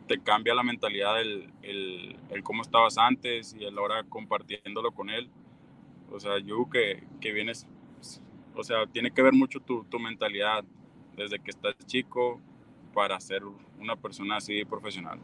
te 0.07 0.19
cambia 0.21 0.53
la 0.53 0.63
mentalidad, 0.63 1.19
el, 1.21 1.49
el, 1.63 2.43
cómo 2.43 2.61
estabas 2.61 2.97
antes 2.97 3.55
y 3.57 3.63
el 3.63 3.77
ahora 3.77 4.03
compartiéndolo 4.03 4.91
con 4.91 5.09
él. 5.09 5.29
O 6.11 6.19
sea, 6.19 6.37
yo 6.39 6.69
que, 6.69 7.03
que 7.19 7.31
vienes, 7.31 7.67
o 8.55 8.63
sea, 8.63 8.85
tiene 8.87 9.11
que 9.11 9.21
ver 9.21 9.33
mucho 9.33 9.59
tu, 9.59 9.83
tu 9.85 9.99
mentalidad 9.99 10.63
desde 11.15 11.39
que 11.39 11.51
estás 11.51 11.75
chico 11.85 12.41
para 12.95 13.19
ser 13.19 13.43
una 13.79 13.95
persona 13.95 14.37
así 14.37 14.65
profesional. 14.65 15.19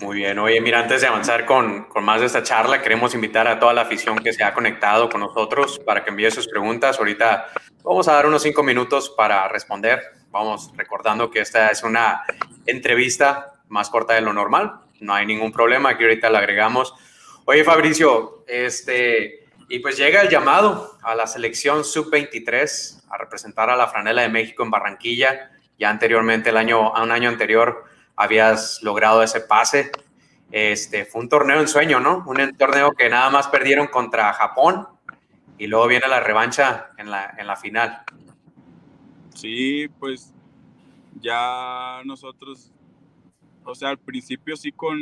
Muy 0.00 0.16
bien, 0.16 0.38
oye, 0.38 0.58
mira, 0.62 0.80
antes 0.80 1.02
de 1.02 1.06
avanzar 1.06 1.44
con, 1.44 1.84
con, 1.84 2.02
más 2.02 2.20
de 2.20 2.26
esta 2.26 2.42
charla, 2.42 2.80
queremos 2.80 3.14
invitar 3.14 3.46
a 3.46 3.60
toda 3.60 3.74
la 3.74 3.82
afición 3.82 4.18
que 4.18 4.32
se 4.32 4.42
ha 4.42 4.54
conectado 4.54 5.10
con 5.10 5.20
nosotros 5.20 5.78
para 5.80 6.02
que 6.02 6.10
envíe 6.10 6.30
sus 6.30 6.48
preguntas. 6.48 6.98
Ahorita 6.98 7.48
vamos 7.84 8.08
a 8.08 8.14
dar 8.14 8.26
unos 8.26 8.42
cinco 8.42 8.62
minutos 8.62 9.10
para 9.10 9.46
responder 9.48 10.00
vamos 10.34 10.72
recordando 10.76 11.30
que 11.30 11.38
esta 11.38 11.68
es 11.68 11.84
una 11.84 12.24
entrevista 12.66 13.52
más 13.68 13.88
corta 13.88 14.14
de 14.14 14.20
lo 14.20 14.32
normal, 14.32 14.80
no 14.98 15.14
hay 15.14 15.26
ningún 15.26 15.52
problema, 15.52 15.90
aquí 15.90 16.02
ahorita 16.02 16.28
la 16.28 16.40
agregamos. 16.40 16.92
Oye, 17.44 17.62
Fabricio, 17.62 18.44
este, 18.48 19.46
y 19.68 19.78
pues 19.78 19.96
llega 19.96 20.22
el 20.22 20.28
llamado 20.28 20.98
a 21.02 21.14
la 21.14 21.28
selección 21.28 21.84
sub-23 21.84 23.04
a 23.10 23.16
representar 23.16 23.70
a 23.70 23.76
la 23.76 23.86
franela 23.86 24.22
de 24.22 24.28
México 24.28 24.64
en 24.64 24.72
Barranquilla. 24.72 25.52
Ya 25.78 25.90
anteriormente, 25.90 26.50
el 26.50 26.56
año, 26.56 26.92
un 26.92 27.10
año 27.10 27.28
anterior, 27.28 27.84
habías 28.16 28.82
logrado 28.82 29.22
ese 29.22 29.40
pase. 29.40 29.90
Este, 30.50 31.04
fue 31.04 31.22
un 31.22 31.28
torneo 31.28 31.60
en 31.60 31.68
sueño, 31.68 32.00
¿no? 32.00 32.24
Un 32.26 32.56
torneo 32.56 32.92
que 32.92 33.08
nada 33.08 33.30
más 33.30 33.48
perdieron 33.48 33.88
contra 33.88 34.32
Japón 34.32 34.86
y 35.58 35.66
luego 35.66 35.86
viene 35.86 36.06
la 36.08 36.20
revancha 36.20 36.90
en 36.96 37.10
la, 37.10 37.34
en 37.38 37.46
la 37.46 37.56
final. 37.56 38.02
Sí, 39.34 39.88
pues 39.98 40.32
ya 41.20 42.02
nosotros, 42.04 42.72
o 43.64 43.74
sea, 43.74 43.90
al 43.90 43.98
principio 43.98 44.56
sí 44.56 44.70
con, 44.70 44.98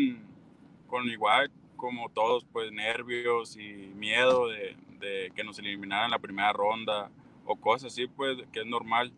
con 0.86 1.06
igual 1.08 1.50
como 1.82 2.08
todos, 2.10 2.46
pues 2.52 2.70
nervios 2.70 3.56
y 3.56 3.92
miedo 3.96 4.46
de, 4.48 4.76
que 5.34 5.42
nos 5.42 5.58
eliminaran 5.58 6.12
la 6.12 6.20
primera 6.20 6.52
ronda 6.52 7.10
o 7.44 7.56
cosas 7.56 7.92
así, 7.92 8.06
pues 8.06 8.38
que 8.52 8.60
es 8.60 8.66
normal. 8.66 9.12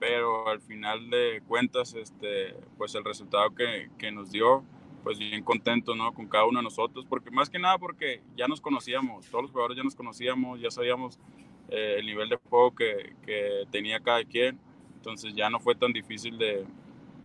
Pero 0.00 0.48
al 0.48 0.60
final 0.60 1.10
de 1.10 1.42
cuentas, 1.46 1.94
este, 1.94 2.56
pues 2.76 2.94
el 2.96 3.04
resultado 3.04 3.54
que, 3.54 3.90
que 3.98 4.10
nos 4.10 4.32
dio, 4.32 4.64
pues 5.04 5.18
bien 5.18 5.44
contento, 5.44 5.94
¿no? 5.94 6.12
Con 6.12 6.26
cada 6.26 6.46
uno 6.46 6.58
de 6.58 6.64
nosotros, 6.64 7.06
porque 7.08 7.30
más 7.30 7.48
que 7.48 7.58
nada 7.58 7.78
porque 7.78 8.22
ya 8.36 8.48
nos 8.48 8.60
conocíamos, 8.60 9.26
todos 9.26 9.42
los 9.42 9.50
jugadores 9.52 9.76
ya 9.76 9.84
nos 9.84 9.94
conocíamos, 9.94 10.60
ya 10.60 10.70
sabíamos 10.70 11.20
eh, 11.68 11.96
el 11.98 12.06
nivel 12.06 12.28
de 12.28 12.36
juego 12.48 12.74
que, 12.74 13.14
que, 13.24 13.64
tenía 13.70 14.00
cada 14.00 14.24
quien. 14.24 14.58
Entonces 14.96 15.34
ya 15.34 15.48
no 15.48 15.60
fue 15.60 15.74
tan 15.74 15.92
difícil 15.92 16.36
de, 16.36 16.64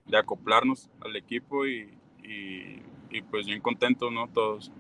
de 0.05 0.17
acoplarnos 0.17 0.89
al 1.01 1.15
equipo 1.15 1.65
y, 1.65 1.89
y, 2.23 2.81
y, 3.09 3.21
pues 3.29 3.47
bien 3.47 3.59
contentos, 3.59 4.11
¿no? 4.11 4.27
Todos. 4.27 4.71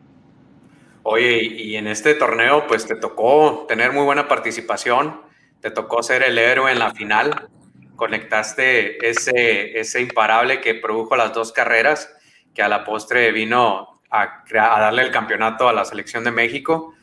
Oye, 1.03 1.43
y 1.43 1.75
en 1.75 1.87
este 1.87 2.13
torneo 2.13 2.65
pues 2.67 2.85
te 2.85 2.95
tocó 2.95 3.65
tener 3.67 3.91
muy 3.91 4.03
buena 4.03 4.27
participación, 4.27 5.21
te 5.61 5.71
tocó 5.71 6.03
ser 6.03 6.23
el 6.23 6.37
héroe 6.37 6.71
en 6.71 6.79
la 6.79 6.91
final, 6.91 7.49
conectaste 7.95 9.07
ese, 9.07 10.01
imparable 10.01 10.61
que 10.61 10.75
produjo 10.75 11.15
las 11.15 11.33
dos 11.33 11.51
carreras, 11.51 12.09
que 12.53 12.61
a 12.61 12.69
la 12.69 12.83
postre 12.83 13.31
vino 13.31 14.01
a, 14.09 14.43
darle 14.51 15.03
el 15.03 15.11
campeonato 15.11 15.67
a 15.67 15.73
la 15.73 15.85
selección 15.85 16.23
de 16.23 16.31
México. 16.31 16.93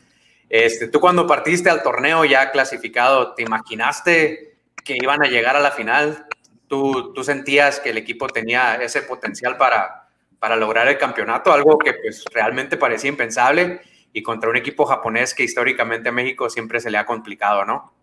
Este, 0.49 0.87
tú 0.87 0.99
cuando 0.99 1.27
partiste 1.27 1.69
al 1.69 1.83
torneo 1.83 2.25
ya 2.25 2.51
clasificado, 2.51 3.33
¿te 3.33 3.43
imaginaste 3.43 4.57
que 4.83 4.97
iban 5.01 5.23
a 5.23 5.27
llegar 5.27 5.55
a 5.55 5.59
la 5.59 5.71
final? 5.71 6.27
¿Tú, 6.67 7.13
tú 7.13 7.23
sentías 7.23 7.79
que 7.79 7.89
el 7.89 7.97
equipo 7.97 8.27
tenía 8.27 8.75
ese 8.75 9.01
potencial 9.01 9.57
para, 9.57 10.07
para 10.39 10.55
lograr 10.55 10.87
el 10.87 10.97
campeonato? 10.97 11.53
Algo 11.53 11.77
que 11.77 11.93
pues 11.93 12.23
realmente 12.33 12.77
parecía 12.77 13.09
impensable 13.09 13.81
y 14.13 14.21
contra 14.21 14.49
un 14.49 14.57
equipo 14.57 14.85
japonés 14.85 15.33
que 15.33 15.43
históricamente 15.43 16.09
a 16.09 16.11
México 16.11 16.49
siempre 16.49 16.79
se 16.79 16.91
le 16.91 16.99
ha 16.99 17.05
complicado, 17.05 17.65
¿no? 17.65 17.93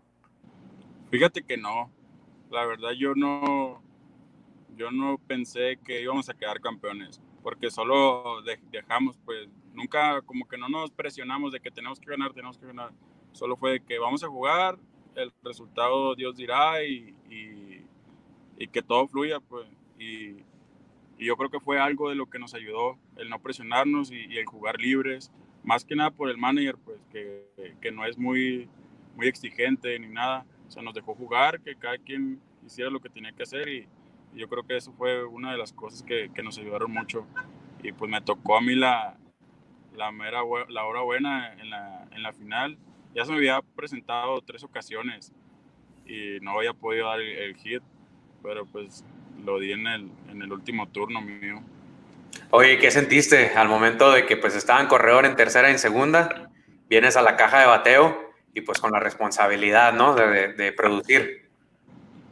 Fíjate 1.09 1.43
que 1.43 1.57
no. 1.57 1.91
La 2.51 2.65
verdad 2.65 2.91
yo 2.91 3.15
no, 3.15 3.81
yo 4.75 4.91
no 4.91 5.17
pensé 5.17 5.79
que 5.83 6.01
íbamos 6.01 6.29
a 6.29 6.33
quedar 6.35 6.61
campeones 6.61 7.21
porque 7.41 7.71
solo 7.71 8.41
dejamos, 8.71 9.17
pues 9.25 9.49
nunca 9.73 10.21
como 10.21 10.47
que 10.47 10.57
no 10.57 10.69
nos 10.69 10.91
presionamos 10.91 11.51
de 11.51 11.59
que 11.59 11.71
tenemos 11.71 11.99
que 11.99 12.09
ganar, 12.09 12.33
tenemos 12.33 12.57
que 12.57 12.67
ganar. 12.67 12.91
Solo 13.31 13.55
fue 13.57 13.71
de 13.71 13.79
que 13.81 13.99
vamos 13.99 14.23
a 14.23 14.27
jugar, 14.27 14.77
el 15.15 15.31
resultado 15.43 16.15
Dios 16.15 16.35
dirá 16.35 16.83
y, 16.83 17.15
y, 17.29 17.85
y 18.57 18.67
que 18.67 18.81
todo 18.81 19.07
fluya, 19.07 19.39
pues. 19.39 19.67
Y, 19.97 20.43
y, 21.17 21.25
yo 21.25 21.37
creo 21.37 21.49
que 21.49 21.59
fue 21.59 21.79
algo 21.79 22.09
de 22.09 22.15
lo 22.15 22.29
que 22.29 22.39
nos 22.39 22.53
ayudó, 22.53 22.97
el 23.15 23.29
no 23.29 23.39
presionarnos 23.39 24.11
y, 24.11 24.37
el 24.37 24.45
jugar 24.45 24.79
libres, 24.79 25.31
más 25.63 25.85
que 25.85 25.95
nada 25.95 26.11
por 26.11 26.29
el 26.29 26.37
manager, 26.37 26.77
pues 26.83 26.99
que, 27.11 27.75
que, 27.79 27.91
no 27.91 28.05
es 28.05 28.17
muy, 28.17 28.67
muy 29.15 29.27
exigente 29.27 29.97
ni 29.99 30.07
nada. 30.07 30.45
O 30.71 30.73
sea, 30.73 30.83
nos 30.83 30.93
dejó 30.93 31.13
jugar, 31.15 31.59
que 31.59 31.75
cada 31.75 31.97
quien 31.97 32.39
hiciera 32.65 32.89
lo 32.89 33.01
que 33.01 33.09
tenía 33.09 33.33
que 33.33 33.43
hacer 33.43 33.67
y, 33.67 33.87
yo 34.33 34.47
creo 34.47 34.63
que 34.63 34.77
eso 34.77 34.93
fue 34.93 35.25
una 35.25 35.51
de 35.51 35.57
las 35.57 35.73
cosas 35.73 36.03
que, 36.03 36.31
que, 36.33 36.41
nos 36.41 36.57
ayudaron 36.57 36.89
mucho. 36.89 37.27
Y 37.83 37.91
pues 37.91 38.09
me 38.09 38.21
tocó 38.21 38.55
a 38.55 38.61
mí 38.61 38.75
la, 38.75 39.17
la, 39.93 40.13
mera, 40.13 40.39
la 40.69 40.85
hora 40.85 41.01
buena 41.01 41.53
en 41.55 41.69
la, 41.69 42.07
en 42.11 42.23
la 42.23 42.31
final. 42.31 42.77
Ya 43.13 43.25
se 43.25 43.31
me 43.31 43.39
había 43.39 43.61
presentado 43.75 44.39
tres 44.39 44.63
ocasiones 44.63 45.33
y 46.05 46.39
no 46.39 46.51
había 46.51 46.71
podido 46.71 47.07
dar 47.07 47.19
el, 47.19 47.57
hit, 47.57 47.83
pero 48.41 48.65
pues 48.65 49.03
lo 49.43 49.59
di 49.59 49.73
en 49.73 49.85
el, 49.85 50.09
en 50.29 50.41
el 50.41 50.53
último 50.53 50.87
turno 50.87 51.19
mío. 51.19 51.61
Oye, 52.51 52.77
¿qué 52.77 52.89
sentiste 52.89 53.49
al 53.57 53.67
momento 53.67 54.13
de 54.13 54.25
que 54.25 54.37
pues 54.37 54.55
estaban 54.55 54.87
corredor 54.87 55.25
en 55.25 55.35
tercera 55.35 55.67
y 55.67 55.73
en 55.73 55.79
segunda? 55.79 56.49
Vienes 56.87 57.17
a 57.17 57.21
la 57.21 57.35
caja 57.35 57.59
de 57.59 57.65
bateo 57.65 58.30
y 58.53 58.61
pues 58.61 58.79
con 58.79 58.91
la 58.91 58.99
responsabilidad, 58.99 59.93
¿no? 59.93 60.15
De, 60.15 60.53
de, 60.53 60.71
producir. 60.73 61.49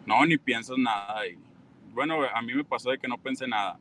No, 0.06 0.26
ni 0.26 0.38
piensas 0.38 0.78
nada. 0.78 1.26
Y, 1.28 1.38
bueno, 1.92 2.24
a 2.34 2.42
mí 2.42 2.54
me 2.54 2.64
pasó 2.64 2.92
de 2.92 2.98
que 2.98 3.08
no 3.08 3.18
pensé 3.18 3.48
nada. 3.48 3.80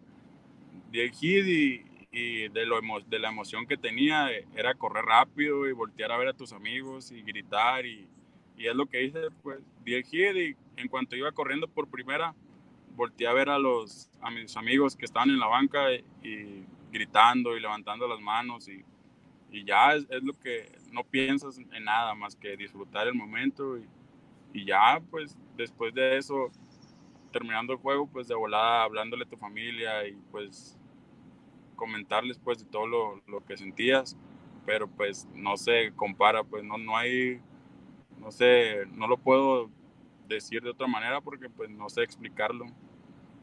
Di 0.90 1.00
el 1.00 1.10
hit 1.12 1.46
y, 1.46 1.84
y 2.10 2.48
de, 2.48 2.66
lo 2.66 2.80
de 3.06 3.18
la 3.18 3.28
emoción 3.28 3.66
que 3.66 3.76
tenía 3.76 4.30
era 4.54 4.74
correr 4.74 5.04
rápido 5.04 5.68
y 5.68 5.72
voltear 5.72 6.12
a 6.12 6.16
ver 6.16 6.28
a 6.28 6.32
tus 6.32 6.52
amigos 6.52 7.10
y 7.10 7.22
gritar 7.22 7.84
y, 7.84 8.08
y 8.56 8.66
es 8.66 8.74
lo 8.74 8.86
que 8.86 9.04
hice, 9.04 9.30
pues 9.42 9.60
di 9.84 9.94
el 9.94 10.04
hit 10.04 10.36
y 10.36 10.56
en 10.80 10.88
cuanto 10.88 11.16
iba 11.16 11.30
corriendo 11.32 11.68
por 11.68 11.88
primera, 11.88 12.34
volteé 12.94 13.26
a 13.28 13.32
ver 13.32 13.48
a, 13.48 13.58
los, 13.58 14.10
a 14.20 14.30
mis 14.30 14.56
amigos 14.56 14.96
que 14.96 15.04
estaban 15.04 15.30
en 15.30 15.38
la 15.38 15.46
banca 15.46 15.92
y, 16.22 16.64
gritando 16.90 17.54
y 17.54 17.60
levantando 17.60 18.08
las 18.08 18.18
manos 18.18 18.66
y, 18.66 18.82
y 19.52 19.62
ya 19.62 19.92
es, 19.92 20.06
lo 20.22 20.32
que 20.32 20.77
no 20.92 21.04
piensas 21.04 21.58
en 21.58 21.84
nada 21.84 22.14
más 22.14 22.36
que 22.36 22.56
disfrutar 22.56 23.06
el 23.06 23.14
momento 23.14 23.78
y, 23.78 23.86
ya 24.64 25.00
pues 25.10 25.36
después 25.56 25.94
de 25.94 26.16
eso 26.16 26.50
terminando 27.32 27.74
el 27.74 27.78
juego 27.78 28.06
pues 28.06 28.26
de 28.26 28.34
volada 28.34 28.82
hablándole 28.82 29.24
a 29.24 29.28
tu 29.28 29.36
familia 29.36 30.06
y 30.08 30.14
pues 30.32 30.76
comentarles 31.76 32.38
pues 32.38 32.58
de 32.58 32.64
todo 32.64 32.86
lo, 32.86 33.22
lo 33.26 33.44
que 33.44 33.56
sentías. 33.56 34.16
Pero 34.66 34.88
pues 34.88 35.28
no 35.34 35.56
se 35.56 35.92
compara 35.94 36.42
pues 36.42 36.64
no, 36.64 36.76
no 36.76 36.96
hay 36.96 37.40
no 38.18 38.32
sé 38.32 38.86
no 38.94 39.06
lo 39.06 39.16
puedo 39.16 39.70
decir 40.26 40.62
de 40.62 40.70
otra 40.70 40.88
manera 40.88 41.20
porque 41.20 41.48
pues 41.48 41.70
no 41.70 41.88
sé 41.88 42.02
explicarlo 42.02 42.66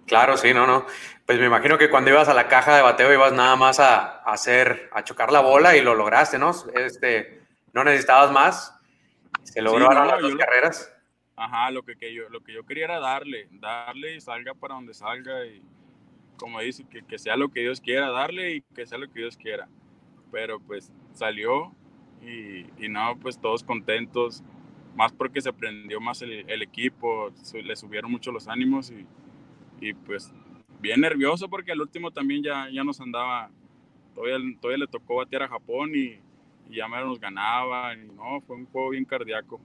Claro, 0.05 0.37
sí, 0.37 0.53
no, 0.53 0.67
no. 0.67 0.85
Pues 1.25 1.39
me 1.39 1.47
imagino 1.47 1.77
que 1.77 1.89
cuando 1.89 2.11
ibas 2.11 2.29
a 2.29 2.33
la 2.33 2.47
caja 2.47 2.75
de 2.75 2.83
bateo 2.83 3.11
ibas 3.11 3.33
nada 3.33 3.55
más 3.55 3.79
a, 3.79 4.19
hacer, 4.23 4.89
a 4.93 5.03
chocar 5.03 5.31
la 5.31 5.39
bola 5.39 5.75
y 5.75 5.81
lo 5.81 5.95
lograste, 5.95 6.37
¿no? 6.37 6.51
Este, 6.75 7.41
no 7.73 7.83
necesitabas 7.83 8.31
más. 8.31 8.79
Se 9.43 9.61
lograron 9.61 10.07
las 10.07 10.21
dos 10.21 10.35
carreras. 10.35 10.91
Ajá, 11.35 11.71
lo 11.71 11.83
que, 11.83 12.13
yo, 12.13 12.29
lo 12.29 12.41
que 12.41 12.53
yo 12.53 12.63
quería 12.65 12.85
era 12.85 12.99
darle, 12.99 13.49
darle 13.51 14.15
y 14.15 14.21
salga 14.21 14.53
para 14.53 14.75
donde 14.75 14.93
salga 14.93 15.45
y 15.45 15.61
como 16.37 16.59
dice, 16.59 16.85
que, 16.89 17.03
que, 17.03 17.17
sea 17.17 17.35
lo 17.35 17.49
que 17.49 17.61
Dios 17.61 17.81
quiera, 17.81 18.09
darle 18.09 18.55
y 18.55 18.61
que 18.61 18.85
sea 18.85 18.97
lo 18.97 19.07
que 19.07 19.19
Dios 19.19 19.35
quiera. 19.35 19.67
Pero 20.31 20.59
pues 20.59 20.91
salió 21.13 21.73
y, 22.21 22.65
y 22.77 22.89
no, 22.89 23.17
pues 23.19 23.39
todos 23.39 23.63
contentos, 23.63 24.43
más 24.95 25.11
porque 25.11 25.41
se 25.41 25.51
prendió 25.51 25.99
más 25.99 26.21
el, 26.21 26.49
el 26.49 26.61
equipo, 26.61 27.31
le 27.53 27.75
subieron 27.75 28.11
mucho 28.11 28.31
los 28.31 28.47
ánimos 28.47 28.91
y, 28.91 29.05
y 29.79 29.93
pues 29.93 30.31
bien 30.79 31.01
nervioso 31.01 31.49
porque 31.49 31.71
al 31.71 31.81
último 31.81 32.11
también 32.11 32.43
ya, 32.43 32.67
ya 32.71 32.83
nos 32.83 32.99
andaba, 33.01 33.49
todavía, 34.13 34.37
todavía 34.59 34.85
le 34.85 34.91
tocó 34.91 35.15
batear 35.15 35.43
a 35.43 35.47
Japón 35.47 35.91
y, 35.95 36.19
ya 36.67 36.87
me 36.87 36.99
nos 36.99 37.19
ganaba, 37.19 37.93
y 37.93 38.07
no, 38.07 38.41
fue 38.41 38.55
un 38.55 38.65
juego 38.65 38.89
bien 38.89 39.05
cardíaco. 39.05 39.61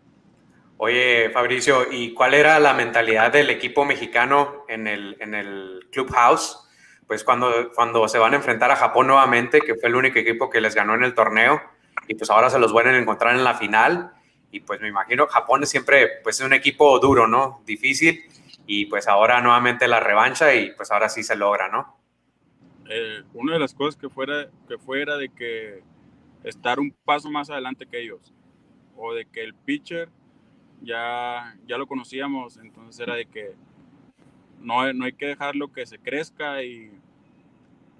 Oye, 0.76 1.30
Fabricio, 1.30 1.90
¿y 1.90 2.12
cuál 2.12 2.34
era 2.34 2.60
la 2.60 2.74
mentalidad 2.74 3.32
del 3.32 3.48
equipo 3.48 3.86
mexicano 3.86 4.64
en 4.68 4.86
el, 4.86 5.16
en 5.18 5.34
el 5.34 5.88
Clubhouse? 5.90 6.58
Pues 7.06 7.24
cuando, 7.24 7.70
cuando 7.74 8.06
se 8.06 8.18
van 8.18 8.34
a 8.34 8.36
enfrentar 8.36 8.70
a 8.70 8.76
Japón 8.76 9.06
nuevamente, 9.06 9.60
que 9.60 9.76
fue 9.76 9.88
el 9.88 9.94
único 9.94 10.18
equipo 10.18 10.50
que 10.50 10.60
les 10.60 10.74
ganó 10.74 10.94
en 10.94 11.04
el 11.04 11.14
torneo, 11.14 11.62
y 12.06 12.14
pues 12.14 12.28
ahora 12.28 12.50
se 12.50 12.58
los 12.58 12.70
vuelven 12.70 12.94
a 12.94 12.98
encontrar 12.98 13.34
en 13.34 13.44
la 13.44 13.54
final, 13.54 14.12
y 14.52 14.60
pues 14.60 14.80
me 14.80 14.88
imagino 14.88 15.26
Japón 15.26 15.66
siempre 15.66 16.20
pues 16.22 16.40
es 16.40 16.46
un 16.46 16.52
equipo 16.52 16.98
duro, 16.98 17.26
¿no? 17.26 17.62
Difícil, 17.64 18.24
y 18.72 18.86
pues 18.86 19.08
ahora 19.08 19.40
nuevamente 19.40 19.88
la 19.88 19.98
revancha 19.98 20.54
y 20.54 20.70
pues 20.76 20.92
ahora 20.92 21.08
sí 21.08 21.24
se 21.24 21.34
logra, 21.34 21.68
¿no? 21.68 21.96
Eh, 22.88 23.24
una 23.34 23.54
de 23.54 23.58
las 23.58 23.74
cosas 23.74 24.00
que 24.00 24.08
fuera, 24.08 24.48
que 24.68 24.78
fuera 24.78 25.16
de 25.16 25.28
que 25.28 25.82
estar 26.44 26.78
un 26.78 26.92
paso 27.04 27.32
más 27.32 27.50
adelante 27.50 27.84
que 27.84 28.00
ellos 28.00 28.32
o 28.96 29.12
de 29.12 29.26
que 29.26 29.42
el 29.42 29.54
pitcher 29.54 30.08
ya, 30.82 31.56
ya 31.66 31.78
lo 31.78 31.88
conocíamos, 31.88 32.58
entonces 32.58 33.00
era 33.00 33.16
de 33.16 33.26
que 33.26 33.56
no, 34.60 34.92
no 34.92 35.04
hay 35.04 35.14
que 35.14 35.26
dejarlo 35.26 35.72
que 35.72 35.84
se 35.84 35.98
crezca 35.98 36.62
y, 36.62 36.92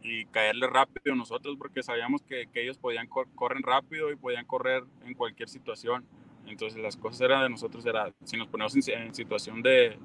y 0.04 0.26
caerle 0.26 0.68
rápido 0.68 1.16
nosotros 1.16 1.56
porque 1.58 1.82
sabíamos 1.82 2.22
que, 2.22 2.46
que 2.46 2.62
ellos 2.62 2.78
podían 2.78 3.08
correr 3.08 3.62
rápido 3.62 4.12
y 4.12 4.14
podían 4.14 4.46
correr 4.46 4.84
en 5.04 5.14
cualquier 5.14 5.48
situación. 5.48 6.06
Entonces 6.46 6.80
las 6.80 6.96
cosas 6.96 7.22
eran 7.22 7.42
de 7.42 7.50
nosotros, 7.50 7.84
era 7.86 8.12
si 8.22 8.36
nos 8.36 8.46
ponemos 8.46 8.76
en 8.88 9.12
situación 9.12 9.62
de, 9.62 9.98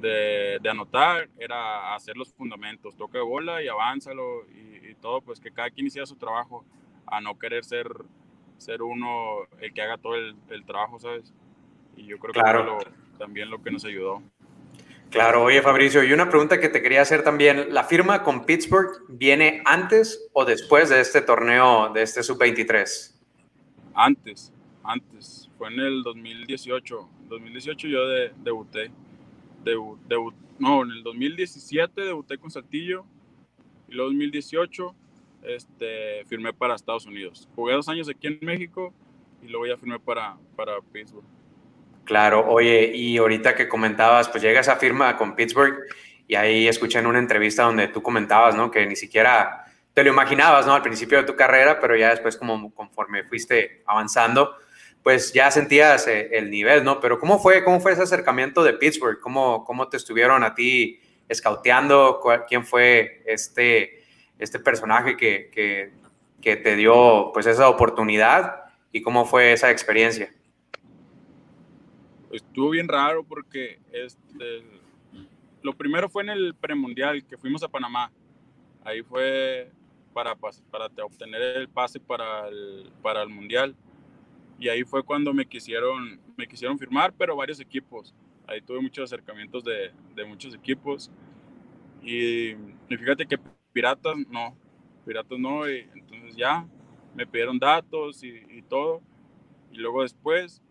de, 0.00 0.60
anotar 0.68 1.28
era 1.38 1.94
hacer 1.94 2.16
los 2.16 2.32
fundamentos, 2.32 2.96
toque 2.96 3.18
de 3.18 3.24
bola 3.24 3.62
y 3.62 3.68
avánzalo 3.68 4.46
y, 4.50 4.94
todo, 5.00 5.20
pues 5.20 5.38
que 5.40 5.50
cada 5.50 5.70
quien 5.70 5.86
hiciera 5.86 6.06
su 6.06 6.16
trabajo, 6.16 6.64
a 7.06 7.20
no 7.20 7.38
querer 7.38 7.64
ser, 7.64 7.88
ser 8.56 8.80
uno 8.80 9.40
el 9.60 9.74
que 9.74 9.82
haga 9.82 9.98
todo 9.98 10.14
el, 10.14 10.64
trabajo, 10.64 10.98
¿sabes? 10.98 11.34
Y 11.96 12.06
yo 12.06 12.18
creo 12.18 12.32
que 12.32 12.40
fue 12.40 12.92
también 13.18 13.50
lo 13.50 13.62
que 13.62 13.70
nos 13.70 13.84
ayudó. 13.84 14.22
Claro, 15.10 15.42
oye 15.42 15.60
Fabricio, 15.62 16.02
y 16.02 16.12
una 16.12 16.28
pregunta 16.28 16.58
que 16.58 16.68
te 16.68 16.80
quería 16.80 17.02
hacer 17.02 17.22
también, 17.22 17.72
¿la 17.72 17.84
firma 17.84 18.22
con 18.22 18.46
Pittsburgh 18.46 19.04
viene 19.08 19.62
antes 19.64 20.28
o 20.32 20.44
después 20.44 20.88
de 20.88 21.00
este 21.00 21.20
torneo, 21.20 21.92
de 21.92 22.02
este 22.02 22.22
sub-23? 22.22 23.14
Antes, 23.94 24.52
antes, 24.82 25.50
fue 25.56 25.68
en 25.68 25.80
el 25.80 26.02
2018, 26.02 27.08
2018 27.28 27.88
yo 27.88 28.06
debuté 28.42 28.90
no, 30.58 30.82
en 30.82 30.90
el 30.90 31.02
2017 31.02 32.00
debuté 32.00 32.38
con 32.38 32.50
Saltillo 32.50 33.04
y 33.88 33.94
luego 33.94 34.10
en 34.10 34.18
2018 34.18 34.94
este, 35.42 36.24
firmé 36.26 36.52
para 36.52 36.74
Estados 36.74 37.06
Unidos. 37.06 37.48
Jugué 37.54 37.74
dos 37.74 37.88
años 37.88 38.08
aquí 38.08 38.26
en 38.26 38.38
México 38.42 38.92
y 39.42 39.48
luego 39.48 39.66
ya 39.66 39.76
firmé 39.76 39.98
para, 39.98 40.36
para 40.56 40.80
Pittsburgh. 40.92 41.24
Claro, 42.04 42.46
oye, 42.48 42.94
y 42.94 43.16
ahorita 43.16 43.54
que 43.54 43.68
comentabas, 43.68 44.28
pues 44.28 44.42
llega 44.42 44.60
esa 44.60 44.76
firma 44.76 45.16
con 45.16 45.34
Pittsburgh 45.34 45.78
y 46.26 46.34
ahí 46.34 46.68
escuché 46.68 46.98
en 46.98 47.06
una 47.06 47.18
entrevista 47.18 47.64
donde 47.64 47.88
tú 47.88 48.02
comentabas, 48.02 48.54
¿no? 48.54 48.70
Que 48.70 48.86
ni 48.86 48.96
siquiera 48.96 49.64
te 49.94 50.02
lo 50.02 50.10
imaginabas, 50.10 50.66
¿no? 50.66 50.74
Al 50.74 50.82
principio 50.82 51.18
de 51.18 51.24
tu 51.24 51.36
carrera, 51.36 51.80
pero 51.80 51.96
ya 51.96 52.10
después 52.10 52.36
como 52.36 52.74
conforme 52.74 53.24
fuiste 53.24 53.82
avanzando, 53.86 54.56
pues 55.04 55.34
ya 55.34 55.50
sentías 55.50 56.08
eh, 56.08 56.30
el 56.32 56.50
nivel, 56.50 56.82
¿no? 56.82 56.98
Pero 56.98 57.20
¿cómo 57.20 57.38
fue, 57.38 57.62
cómo 57.62 57.78
fue 57.78 57.92
ese 57.92 58.02
acercamiento 58.02 58.64
de 58.64 58.72
Pittsburgh? 58.72 59.20
¿Cómo, 59.20 59.62
cómo 59.64 59.86
te 59.88 59.98
estuvieron 59.98 60.42
a 60.42 60.54
ti 60.54 60.98
escauteando? 61.28 62.20
¿Quién 62.48 62.64
fue 62.64 63.22
este, 63.26 64.02
este 64.38 64.58
personaje 64.58 65.14
que, 65.18 65.50
que, 65.52 65.92
que, 66.40 66.56
te 66.56 66.74
dio 66.74 67.32
pues 67.34 67.44
esa 67.44 67.68
oportunidad? 67.68 68.64
¿Y 68.92 69.02
cómo 69.02 69.26
fue 69.26 69.52
esa 69.52 69.70
experiencia? 69.70 70.32
Estuvo 72.32 72.70
bien 72.70 72.88
raro 72.88 73.24
porque 73.24 73.80
este, 73.92 74.62
lo 75.60 75.74
primero 75.74 76.08
fue 76.08 76.22
en 76.22 76.30
el 76.30 76.54
premundial 76.54 77.26
que 77.26 77.36
fuimos 77.36 77.62
a 77.62 77.68
Panamá. 77.68 78.10
Ahí 78.82 79.02
fue 79.02 79.70
para, 80.14 80.34
para 80.34 80.86
obtener 81.04 81.42
el 81.42 81.68
pase 81.68 82.00
para 82.00 82.48
el, 82.48 82.90
para 83.02 83.22
el 83.22 83.28
mundial 83.28 83.76
y 84.58 84.68
ahí 84.68 84.84
fue 84.84 85.02
cuando 85.02 85.32
me 85.32 85.46
quisieron, 85.46 86.20
me 86.36 86.46
quisieron 86.46 86.78
firmar, 86.78 87.12
pero 87.12 87.36
varios 87.36 87.60
equipos. 87.60 88.14
Ahí 88.46 88.60
tuve 88.60 88.80
muchos 88.80 89.04
acercamientos 89.04 89.64
de, 89.64 89.90
de 90.14 90.24
muchos 90.24 90.54
equipos. 90.54 91.10
Y, 92.02 92.54
fíjate 92.88 93.26
que 93.26 93.38
Piratas 93.72 94.16
no, 94.30 94.56
Piratas 95.04 95.38
no, 95.38 95.68
y 95.68 95.88
entonces 95.94 96.36
ya 96.36 96.66
me 97.14 97.26
pidieron 97.26 97.58
datos 97.58 98.22
y, 98.22 98.42
y, 98.50 98.62
todo. 98.62 99.00
Y 99.72 99.78
luego 99.78 100.02
después 100.02 100.62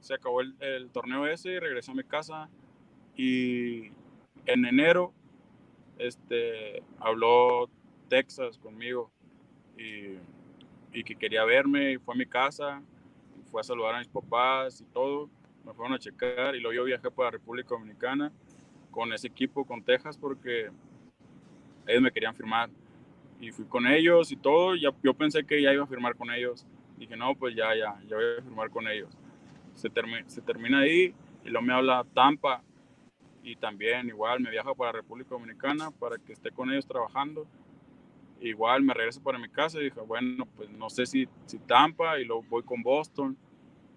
se 0.00 0.14
acabó 0.14 0.40
el, 0.40 0.54
el, 0.60 0.90
torneo 0.90 1.26
ese 1.26 1.52
y 1.52 1.58
regresé 1.58 1.92
a 1.92 1.94
mi 1.94 2.04
casa. 2.04 2.50
Y 3.16 3.92
en 4.46 4.64
enero 4.64 5.14
este, 5.98 6.82
habló 6.98 7.70
Texas 8.08 8.58
conmigo 8.58 9.10
y, 9.78 10.18
y 10.92 11.04
que 11.04 11.14
quería 11.14 11.44
verme 11.44 11.92
y 11.92 11.98
fue 11.98 12.14
a 12.14 12.18
mi 12.18 12.26
casa 12.26 12.82
fue 13.52 13.60
a 13.60 13.64
saludar 13.64 13.94
a 13.94 13.98
mis 13.98 14.08
papás 14.08 14.80
y 14.80 14.84
todo, 14.86 15.28
me 15.64 15.74
fueron 15.74 15.94
a 15.94 15.98
checar 15.98 16.56
y 16.56 16.60
luego 16.60 16.74
yo 16.74 16.84
viajé 16.84 17.10
para 17.10 17.30
República 17.30 17.68
Dominicana 17.68 18.32
con 18.90 19.12
ese 19.12 19.28
equipo, 19.28 19.64
con 19.64 19.82
Texas, 19.82 20.16
porque 20.16 20.70
ellos 21.86 22.02
me 22.02 22.10
querían 22.10 22.34
firmar. 22.34 22.70
y 23.40 23.50
fui 23.50 23.64
con 23.66 23.86
ellos 23.86 24.32
y 24.32 24.36
todo. 24.36 24.74
Ya, 24.76 24.90
yo 25.02 25.14
pensé 25.14 25.44
que 25.44 25.60
ya 25.60 25.72
iba 25.72 25.84
a 25.84 25.86
firmar 25.86 26.16
con 26.16 26.30
ellos. 26.30 26.64
Dije, 26.96 27.16
no, 27.16 27.34
pues 27.34 27.54
ya, 27.54 27.74
ya, 27.74 28.00
ya 28.06 28.16
voy 28.16 28.24
a 28.38 28.42
firmar 28.42 28.70
con 28.70 28.86
ellos. 28.88 29.10
Se, 29.74 29.90
se 30.26 30.42
termina 30.42 30.78
ahí 30.80 31.14
y 31.44 31.50
luego 31.50 31.66
me 31.66 31.74
habla 31.74 32.06
Tampa 32.14 32.62
y 33.42 33.56
también 33.56 34.08
igual 34.08 34.40
me 34.40 34.50
viaja 34.50 34.72
para 34.74 34.92
República 34.92 35.30
Dominicana 35.30 35.90
para 35.90 36.16
que 36.18 36.32
esté 36.32 36.50
con 36.52 36.70
ellos 36.70 36.86
trabajando. 36.86 37.46
Igual 38.42 38.82
me 38.82 38.92
regreso 38.92 39.22
para 39.22 39.38
mi 39.38 39.48
casa 39.48 39.80
y 39.80 39.84
dije, 39.84 40.00
bueno, 40.00 40.46
pues 40.56 40.68
no 40.70 40.90
sé 40.90 41.06
si, 41.06 41.28
si 41.46 41.58
Tampa 41.60 42.18
y 42.18 42.24
luego 42.24 42.42
voy 42.48 42.62
con 42.64 42.82
Boston. 42.82 43.36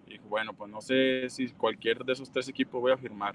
Y 0.06 0.12
dije, 0.12 0.24
bueno, 0.28 0.52
pues 0.54 0.70
no 0.70 0.80
sé 0.80 1.28
si 1.28 1.48
cualquier 1.48 2.04
de 2.04 2.12
esos 2.12 2.30
tres 2.30 2.48
equipos 2.48 2.80
voy 2.80 2.92
a 2.92 2.96
firmar. 2.96 3.34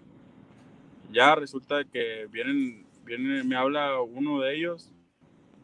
Ya 1.11 1.35
resulta 1.35 1.83
que 1.83 2.27
vienen, 2.31 2.85
viene, 3.03 3.43
me 3.43 3.57
habla 3.57 4.01
uno 4.01 4.39
de 4.39 4.55
ellos, 4.55 4.89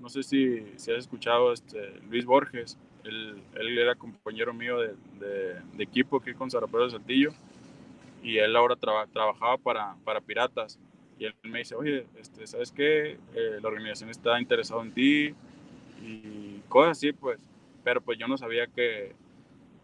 no 0.02 0.10
sé 0.10 0.22
si, 0.22 0.64
si 0.76 0.92
has 0.92 1.00
escuchado 1.00 1.54
este, 1.54 2.00
Luis 2.10 2.26
Borges, 2.26 2.78
él, 3.06 3.42
él 3.56 3.78
era 3.78 3.96
compañero 3.96 4.54
mío 4.54 4.80
de, 4.80 4.96
de, 5.20 5.84
equipo 5.84 6.18
aquí 6.18 6.34
con 6.34 6.52
Zarapero 6.52 6.84
de 6.84 6.92
Saltillo 6.92 7.32
y 8.22 8.38
él 8.38 8.56
ahora 8.56 8.76
trabajaba 8.76 9.58
para, 9.58 9.96
para 10.04 10.20
Piratas. 10.20 10.78
Y 11.20 11.26
él 11.26 11.36
me 11.44 11.60
dice, 11.60 11.76
oye, 11.76 12.06
este, 12.16 12.46
¿sabes 12.46 12.72
qué? 12.72 13.18
Eh, 13.34 13.60
la 13.62 13.68
organización 13.68 14.10
está 14.10 14.40
interesada 14.40 14.82
en 14.82 14.94
ti 14.94 15.34
y 16.02 16.60
cosas 16.70 16.98
así, 16.98 17.14
pues. 17.14 17.40
Pero 17.84 18.02
pues 18.02 18.18
yo 18.20 18.28
no 18.28 18.38
sabía 18.38 18.68
que, 18.68 19.16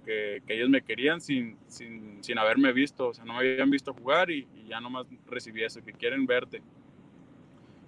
que, 0.05 0.41
ellos 0.47 0.69
me 0.69 0.81
querían 0.81 1.21
sin, 1.21 1.57
sin, 1.67 2.23
sin, 2.23 2.37
haberme 2.37 2.73
visto, 2.73 3.09
o 3.09 3.13
sea, 3.13 3.23
no 3.23 3.33
me 3.33 3.39
habían 3.39 3.69
visto 3.69 3.93
jugar 3.93 4.29
y, 4.29 4.47
ya 4.67 4.81
nomás 4.81 5.05
recibí 5.27 5.63
eso, 5.63 5.83
que 5.83 5.93
quieren 5.93 6.25
verte. 6.25 6.61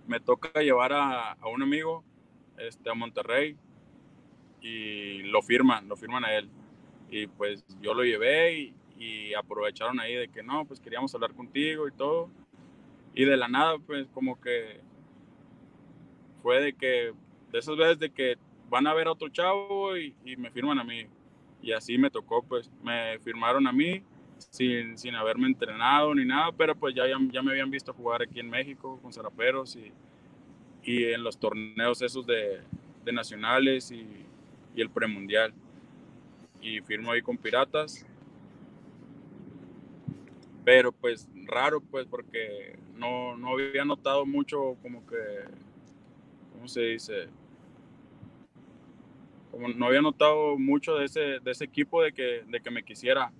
Me 0.07 0.19
toca 0.19 0.61
llevar 0.61 0.93
a, 0.93 1.33
a 1.33 1.47
un 1.47 1.61
amigo 1.61 2.03
este, 2.57 2.89
a 2.89 2.93
Monterrey 2.93 3.57
y 4.61 5.23
lo 5.23 5.41
firman, 5.41 5.87
lo 5.87 5.95
firman 5.95 6.25
a 6.25 6.33
él. 6.33 6.49
Y 7.09 7.27
pues 7.27 7.65
yo 7.81 7.93
lo 7.93 8.03
llevé 8.03 8.57
y, 8.57 8.73
y 8.97 9.33
aprovecharon 9.33 9.99
ahí 9.99 10.15
de 10.15 10.27
que 10.27 10.41
no, 10.41 10.65
pues 10.65 10.79
queríamos 10.79 11.13
hablar 11.13 11.33
contigo 11.33 11.87
y 11.87 11.91
todo. 11.91 12.29
Y 13.15 13.23
de 13.25 13.37
la 13.37 13.47
nada, 13.47 13.77
pues 13.79 14.07
como 14.13 14.39
que 14.39 14.81
fue 16.43 16.61
de 16.61 16.73
que, 16.73 17.13
de 17.51 17.59
esas 17.59 17.77
veces 17.77 17.97
de 17.97 18.11
que 18.11 18.35
van 18.69 18.85
a 18.85 18.93
ver 18.93 19.07
a 19.07 19.13
otro 19.13 19.29
chavo 19.29 19.97
y, 19.97 20.13
me 20.37 20.51
firman 20.51 20.79
a 20.79 20.83
mí. 20.83 21.07
Y 21.61 21.71
así 21.71 21.97
me 21.97 22.11
tocó, 22.11 22.43
pues 22.43 22.69
me 22.83 23.17
firmaron 23.19 23.65
a 23.67 23.71
mí 23.71 24.03
sin, 24.37 24.97
sin 24.97 25.15
haberme 25.15 25.47
entrenado 25.47 26.13
ni 26.13 26.25
nada, 26.25 26.51
pero 26.51 26.75
pues 26.75 26.93
ya, 26.93 27.05
ya, 27.07 27.41
me 27.41 27.51
habían 27.51 27.71
visto 27.71 27.93
jugar 27.93 28.21
aquí 28.21 28.39
en 28.39 28.49
México 28.49 28.99
con 29.01 29.13
Zaraperos 29.13 29.77
y, 29.77 29.93
y 30.83 31.05
en 31.05 31.23
los 31.23 31.39
torneos 31.39 32.01
esos 32.01 32.27
de, 32.27 32.61
de 33.05 33.13
nacionales 33.13 33.91
y 33.91 34.25
el 34.75 34.89
premundial. 34.89 35.53
Y 36.61 36.81
firmo 36.81 37.11
ahí 37.11 37.21
con 37.21 37.37
Piratas 37.37 38.05
pero 40.65 40.91
pues 40.91 41.29
raro 41.45 41.81
pues 41.81 42.05
porque 42.07 42.77
no, 42.95 43.35
no 43.37 43.53
había 43.53 43.85
notado 43.85 44.25
mucho 44.25 44.75
como 44.81 45.05
que, 45.05 45.15
¿cómo 46.53 46.67
se 46.67 46.81
dice? 46.81 47.27
Como 49.51 49.69
no 49.69 49.85
había 49.87 50.01
notado 50.01 50.57
mucho 50.57 50.95
de 50.95 51.05
ese, 51.05 51.39
de 51.39 51.51
ese 51.51 51.65
equipo 51.65 52.01
de 52.01 52.11
que, 52.11 52.43
de 52.47 52.59
que 52.59 52.71
me 52.71 52.83
quisiera 52.83 53.31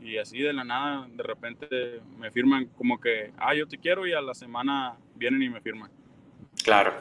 y 0.00 0.18
así 0.18 0.40
de 0.40 0.52
la 0.52 0.64
nada 0.64 1.08
de 1.10 1.22
repente 1.22 2.00
me 2.18 2.30
firman 2.30 2.66
como 2.76 3.00
que, 3.00 3.32
ah, 3.38 3.54
yo 3.54 3.66
te 3.66 3.78
quiero 3.78 4.06
y 4.06 4.12
a 4.12 4.20
la 4.20 4.34
semana 4.34 4.96
vienen 5.14 5.42
y 5.42 5.48
me 5.48 5.60
firman. 5.60 5.90
Claro. 6.62 6.92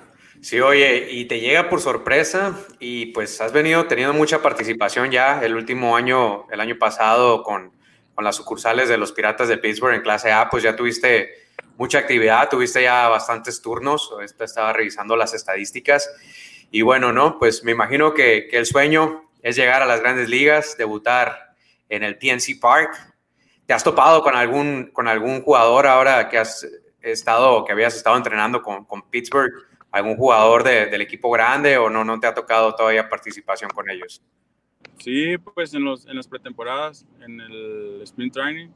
Sí, 0.41 0.59
oye, 0.59 1.11
y 1.11 1.25
te 1.25 1.39
llega 1.39 1.69
por 1.69 1.79
sorpresa 1.79 2.55
y 2.79 3.07
pues 3.07 3.39
has 3.41 3.53
venido 3.53 3.85
teniendo 3.85 4.13
mucha 4.13 4.41
participación 4.41 5.09
ya 5.11 5.43
el 5.43 5.55
último 5.55 5.95
año, 5.95 6.45
el 6.51 6.59
año 6.59 6.77
pasado 6.77 7.41
con, 7.41 7.71
con 8.15 8.23
las 8.23 8.37
sucursales 8.37 8.89
de 8.89 8.97
los 8.97 9.11
Piratas 9.11 9.49
de 9.49 9.57
Pittsburgh 9.57 9.93
en 9.93 10.01
clase 10.01 10.31
A, 10.31 10.49
pues 10.49 10.63
ya 10.63 10.75
tuviste 10.75 11.45
mucha 11.77 11.99
actividad, 11.99 12.49
tuviste 12.49 12.81
ya 12.81 13.09
bastantes 13.09 13.61
turnos, 13.61 14.11
estaba 14.39 14.73
revisando 14.73 15.15
las 15.15 15.33
estadísticas 15.33 16.09
y 16.71 16.81
bueno, 16.81 17.11
¿no? 17.11 17.37
Pues 17.37 17.63
me 17.63 17.71
imagino 17.71 18.13
que, 18.13 18.47
el 18.51 18.65
sueño 18.65 19.29
es 19.41 19.55
llegar 19.55 19.81
a 19.81 19.85
las 19.85 19.99
grandes 19.99 20.29
ligas, 20.29 20.77
debutar 20.77 21.55
en 21.89 22.03
el 22.03 22.17
PNC 22.17 22.59
Park. 22.59 22.95
¿Te 23.65 23.73
has 23.73 23.83
topado 23.83 24.23
con 24.23 24.35
algún, 24.35 24.91
con 24.91 25.07
algún 25.07 25.41
jugador 25.41 25.87
ahora 25.87 26.29
que 26.29 26.37
has 26.37 26.67
estado, 27.01 27.63
que 27.65 27.71
habías 27.71 27.95
estado 27.95 28.17
entrenando 28.17 28.61
con, 28.61 28.85
con 28.85 29.09
Pittsburgh? 29.09 29.53
¿Algún 29.91 30.17
jugador 30.17 30.63
del 30.63 31.01
equipo 31.01 31.31
grande 31.31 31.77
o 31.77 31.89
no, 31.89 32.03
no 32.03 32.19
te 32.19 32.27
ha 32.27 32.33
tocado 32.33 32.75
todavía 32.75 33.07
participación 33.07 33.69
con 33.69 33.89
ellos? 33.89 34.21
Sí, 34.97 35.37
pues 35.37 35.73
en, 35.73 35.83
los, 35.83 36.07
en 36.07 36.15
las 36.15 36.27
pretemporadas, 36.27 37.05
en 37.21 37.39
el 37.41 38.01
sprint 38.03 38.33
training, 38.33 38.69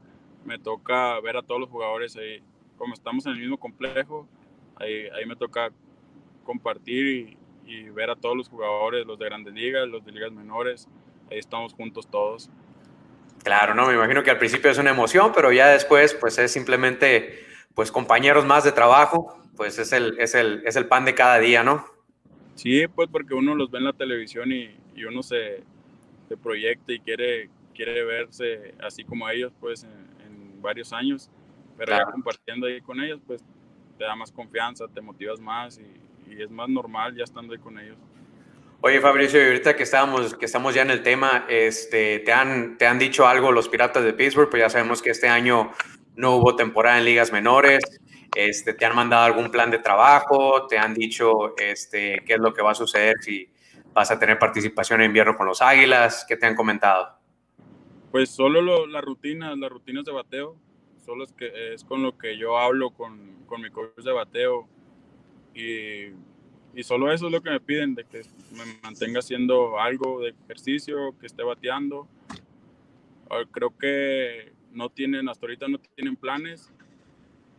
me 0.44 0.58
toca 0.58 1.18
ver 1.20 1.36
a 1.36 1.42
todos 1.42 1.60
los 1.60 1.70
jugadores 1.70 2.16
ahí. 2.16 2.42
Como 2.76 2.94
estamos 2.94 3.26
en 3.26 3.32
el 3.32 3.38
mismo 3.38 3.58
complejo, 3.58 4.28
ahí, 4.76 5.08
ahí 5.16 5.26
me 5.26 5.36
toca 5.36 5.70
compartir 6.44 7.36
y, 7.66 7.72
y, 7.72 7.90
ver 7.90 8.10
a 8.10 8.16
todos 8.16 8.36
los 8.36 8.48
jugadores, 8.48 9.06
los 9.06 9.18
de 9.18 9.26
grandes 9.26 9.54
ligas, 9.54 9.88
los 9.88 10.04
de 10.04 10.12
ligas 10.12 10.32
menores. 10.32 10.88
Ahí 11.30 11.38
estamos 11.38 11.74
juntos 11.74 12.08
todos. 12.10 12.50
Claro, 13.42 13.74
no, 13.74 13.86
me 13.86 13.94
imagino 13.94 14.22
que 14.22 14.30
al 14.30 14.38
principio 14.38 14.70
es 14.70 14.78
una 14.78 14.90
emoción, 14.90 15.32
pero 15.34 15.52
ya 15.52 15.68
después, 15.68 16.14
pues 16.14 16.38
es 16.38 16.52
simplemente, 16.52 17.40
pues 17.74 17.90
compañeros 17.90 18.44
más 18.44 18.64
de 18.64 18.72
trabajo, 18.72 19.42
pues 19.56 19.78
es 19.78 19.92
el, 19.92 20.18
es 20.18 20.34
el, 20.34 20.62
es 20.66 20.76
el 20.76 20.86
pan 20.86 21.04
de 21.04 21.14
cada 21.14 21.38
día, 21.38 21.62
¿no? 21.62 21.84
Sí, 22.54 22.86
pues 22.88 23.08
porque 23.10 23.34
uno 23.34 23.54
los 23.54 23.70
ve 23.70 23.78
en 23.78 23.84
la 23.84 23.92
televisión 23.94 24.52
y, 24.52 24.76
y 24.94 25.04
uno 25.04 25.22
se, 25.22 25.62
se 26.30 26.36
proyecta 26.36 26.92
y 26.92 27.00
quiere, 27.00 27.50
quiere 27.74 28.04
verse 28.04 28.72
así 28.80 29.02
como 29.02 29.28
ellos, 29.28 29.52
pues, 29.58 29.82
en, 29.82 30.62
varios 30.62 30.92
años. 30.92 31.30
Pero 31.76 31.96
ya 31.96 32.04
compartiendo 32.04 32.66
ahí 32.66 32.82
con 32.82 33.00
ellos, 33.00 33.18
pues, 33.26 33.42
te 33.98 34.04
da 34.04 34.14
más 34.14 34.30
confianza, 34.30 34.86
te 34.86 35.00
motivas 35.00 35.40
más 35.40 35.78
y, 35.78 36.30
y, 36.30 36.42
es 36.42 36.50
más 36.50 36.68
normal 36.68 37.16
ya 37.16 37.24
estando 37.24 37.54
ahí 37.54 37.58
con 37.58 37.78
ellos. 37.78 37.96
Oye, 38.82 39.00
Fabricio, 39.00 39.42
ahorita 39.42 39.74
que 39.74 39.82
estamos, 39.82 40.34
que 40.34 40.44
estamos 40.44 40.74
ya 40.74 40.82
en 40.82 40.90
el 40.90 41.02
tema, 41.02 41.46
este, 41.48 42.20
¿te, 42.20 42.32
han, 42.32 42.76
¿te 42.76 42.86
han 42.86 42.98
dicho 42.98 43.26
algo 43.26 43.50
los 43.50 43.68
Piratas 43.68 44.04
de 44.04 44.12
Pittsburgh? 44.12 44.50
Pues 44.50 44.60
ya 44.60 44.70
sabemos 44.70 45.02
que 45.02 45.10
este 45.10 45.28
año 45.28 45.72
no 46.14 46.36
hubo 46.36 46.54
temporada 46.54 46.98
en 46.98 47.06
ligas 47.06 47.32
menores. 47.32 47.80
Este, 48.36 48.74
¿Te 48.74 48.84
han 48.84 48.94
mandado 48.94 49.24
algún 49.24 49.50
plan 49.50 49.70
de 49.70 49.78
trabajo? 49.78 50.66
¿Te 50.68 50.78
han 50.78 50.94
dicho 50.94 51.56
este, 51.56 52.22
qué 52.24 52.34
es 52.34 52.38
lo 52.38 52.52
que 52.52 52.62
va 52.62 52.72
a 52.72 52.74
suceder 52.74 53.16
si, 53.20 53.49
vas 53.92 54.10
a 54.10 54.18
tener 54.18 54.38
participación 54.38 55.00
en 55.00 55.06
invierno 55.06 55.36
con 55.36 55.46
los 55.46 55.62
Águilas. 55.62 56.24
¿Qué 56.28 56.36
te 56.36 56.46
han 56.46 56.54
comentado? 56.54 57.18
Pues 58.10 58.30
solo 58.30 58.86
las 58.86 59.02
rutinas, 59.04 59.56
las 59.58 59.70
rutinas 59.70 60.04
de 60.04 60.12
bateo, 60.12 60.56
solo 61.04 61.24
es, 61.24 61.32
que, 61.32 61.74
es 61.74 61.84
con 61.84 62.02
lo 62.02 62.16
que 62.18 62.36
yo 62.36 62.58
hablo 62.58 62.90
con, 62.90 63.44
con 63.46 63.62
mi 63.62 63.70
coach 63.70 63.98
de 63.98 64.12
bateo 64.12 64.68
y, 65.54 66.06
y, 66.74 66.82
solo 66.82 67.12
eso 67.12 67.26
es 67.26 67.32
lo 67.32 67.40
que 67.40 67.50
me 67.50 67.60
piden, 67.60 67.94
de 67.94 68.04
que 68.04 68.22
me 68.52 68.64
mantenga 68.82 69.18
haciendo 69.20 69.78
algo 69.80 70.20
de 70.20 70.34
ejercicio, 70.44 71.16
que 71.20 71.26
esté 71.26 71.42
bateando. 71.42 72.08
Ah, 73.28 73.42
creo 73.50 73.76
que 73.76 74.52
no 74.72 74.88
tienen, 74.88 75.28
hasta 75.28 75.46
ahorita 75.46 75.68
no 75.68 75.78
tienen 75.78 76.16
planes 76.16 76.72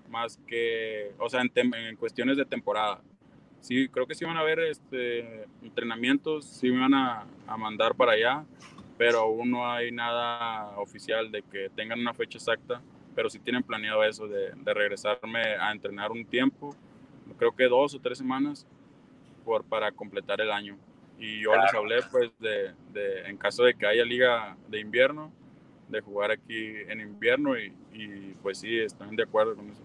más 0.09 0.37
que, 0.47 1.13
o 1.17 1.29
sea, 1.29 1.41
en, 1.41 1.51
en 1.55 1.95
cuestiones 1.95 2.35
de 2.37 2.45
temporada 2.45 3.01
sí, 3.61 3.87
creo 3.87 4.05
que 4.05 4.15
sí 4.15 4.25
van 4.25 4.37
a 4.37 4.41
haber 4.41 4.59
este, 4.59 5.45
entrenamientos, 5.61 6.45
sí 6.45 6.69
me 6.69 6.81
van 6.81 6.93
a, 6.93 7.25
a, 7.47 7.57
mandar 7.57 7.95
para 7.95 8.13
allá, 8.13 8.43
pero 8.97 9.19
aún 9.19 9.51
no 9.51 9.71
hay 9.71 9.91
nada 9.91 10.77
oficial 10.77 11.31
de 11.31 11.41
que 11.43 11.69
tengan 11.69 11.99
una 11.99 12.13
fecha 12.13 12.37
exacta, 12.37 12.81
pero 13.15 13.29
sí 13.29 13.39
tienen 13.39 13.63
planeado 13.63 14.03
eso 14.03 14.27
de, 14.27 14.51
de 14.51 14.73
regresarme 14.73 15.41
a 15.55 15.71
entrenar 15.71 16.11
un 16.11 16.25
tiempo, 16.25 16.75
creo 17.37 17.55
que 17.55 17.67
dos 17.67 17.93
o 17.95 17.99
tres 17.99 18.17
semanas, 18.17 18.67
por, 19.45 19.63
para 19.63 19.91
completar 19.91 20.41
el 20.41 20.51
año. 20.51 20.77
Y 21.17 21.41
yo 21.41 21.55
les 21.55 21.73
hablé, 21.73 22.01
pues, 22.11 22.31
de, 22.39 22.73
de, 22.91 23.21
en 23.27 23.37
caso 23.37 23.63
de 23.63 23.75
que 23.75 23.85
haya 23.85 24.03
liga 24.03 24.57
de 24.67 24.79
invierno, 24.79 25.31
de 25.87 26.01
jugar 26.01 26.31
aquí 26.31 26.73
en 26.87 27.01
invierno 27.01 27.57
y, 27.59 27.73
y 27.93 28.33
pues 28.41 28.59
sí, 28.59 28.79
están 28.79 29.15
de 29.15 29.23
acuerdo 29.23 29.55
con 29.55 29.69
eso. 29.69 29.83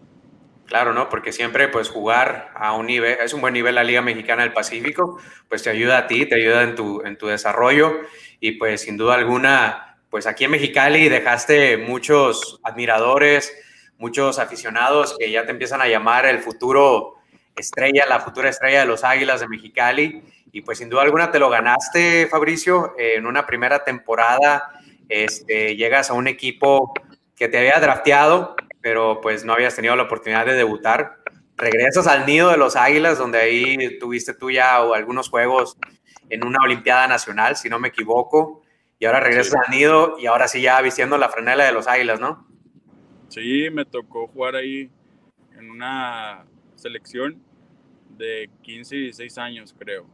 Claro, 0.66 0.92
¿no? 0.92 1.08
Porque 1.08 1.32
siempre 1.32 1.68
pues 1.68 1.88
jugar 1.88 2.50
a 2.54 2.72
un 2.72 2.86
nivel, 2.86 3.18
es 3.22 3.32
un 3.32 3.40
buen 3.40 3.54
nivel 3.54 3.76
la 3.76 3.84
Liga 3.84 4.02
Mexicana 4.02 4.42
del 4.42 4.52
Pacífico, 4.52 5.18
pues 5.48 5.62
te 5.62 5.70
ayuda 5.70 5.98
a 5.98 6.06
ti, 6.08 6.26
te 6.26 6.34
ayuda 6.34 6.64
en 6.64 6.74
tu, 6.74 7.02
en 7.04 7.16
tu 7.16 7.28
desarrollo 7.28 8.00
y 8.40 8.52
pues 8.52 8.80
sin 8.82 8.96
duda 8.96 9.14
alguna, 9.14 9.98
pues 10.10 10.26
aquí 10.26 10.44
en 10.44 10.50
Mexicali 10.50 11.08
dejaste 11.08 11.76
muchos 11.76 12.58
admiradores, 12.64 13.52
muchos 13.98 14.40
aficionados 14.40 15.16
que 15.16 15.30
ya 15.30 15.44
te 15.44 15.52
empiezan 15.52 15.80
a 15.80 15.88
llamar 15.88 16.26
el 16.26 16.40
futuro 16.40 17.14
estrella, 17.54 18.04
la 18.08 18.20
futura 18.20 18.50
estrella 18.50 18.80
de 18.80 18.86
los 18.86 19.04
Águilas 19.04 19.40
de 19.40 19.48
Mexicali 19.48 20.22
y 20.50 20.62
pues 20.62 20.78
sin 20.78 20.88
duda 20.88 21.02
alguna 21.02 21.30
te 21.30 21.38
lo 21.38 21.48
ganaste, 21.48 22.26
Fabricio, 22.26 22.94
en 22.98 23.24
una 23.24 23.46
primera 23.46 23.84
temporada, 23.84 24.80
este, 25.08 25.76
llegas 25.76 26.10
a 26.10 26.14
un 26.14 26.26
equipo 26.26 26.92
que 27.36 27.48
te 27.48 27.58
había 27.58 27.78
drafteado, 27.78 28.56
pero 28.86 29.20
pues 29.20 29.44
no 29.44 29.52
habías 29.52 29.74
tenido 29.74 29.96
la 29.96 30.04
oportunidad 30.04 30.46
de 30.46 30.52
debutar. 30.52 31.18
regresas 31.56 32.06
al 32.06 32.24
nido 32.24 32.52
de 32.52 32.56
los 32.56 32.76
Águilas, 32.76 33.18
donde 33.18 33.38
ahí 33.38 33.98
tuviste 33.98 34.32
tú 34.32 34.48
ya 34.48 34.76
algunos 34.76 35.28
juegos 35.28 35.76
en 36.30 36.46
una 36.46 36.60
Olimpiada 36.62 37.08
Nacional, 37.08 37.56
si 37.56 37.68
no 37.68 37.80
me 37.80 37.88
equivoco, 37.88 38.62
y 39.00 39.06
ahora 39.06 39.18
regresas 39.18 39.54
al 39.54 39.74
nido 39.74 40.14
y 40.20 40.26
ahora 40.26 40.46
sí 40.46 40.62
ya 40.62 40.80
vistiendo 40.82 41.18
la 41.18 41.28
franela 41.28 41.64
de 41.64 41.72
los 41.72 41.88
Águilas, 41.88 42.20
¿no? 42.20 42.46
Sí, 43.28 43.70
me 43.72 43.84
tocó 43.84 44.28
jugar 44.28 44.54
ahí 44.54 44.88
en 45.58 45.68
una 45.68 46.44
selección 46.76 47.42
de 48.10 48.48
15 48.62 48.94
y 48.94 49.00
16 49.00 49.38
años, 49.38 49.74
creo. 49.76 50.06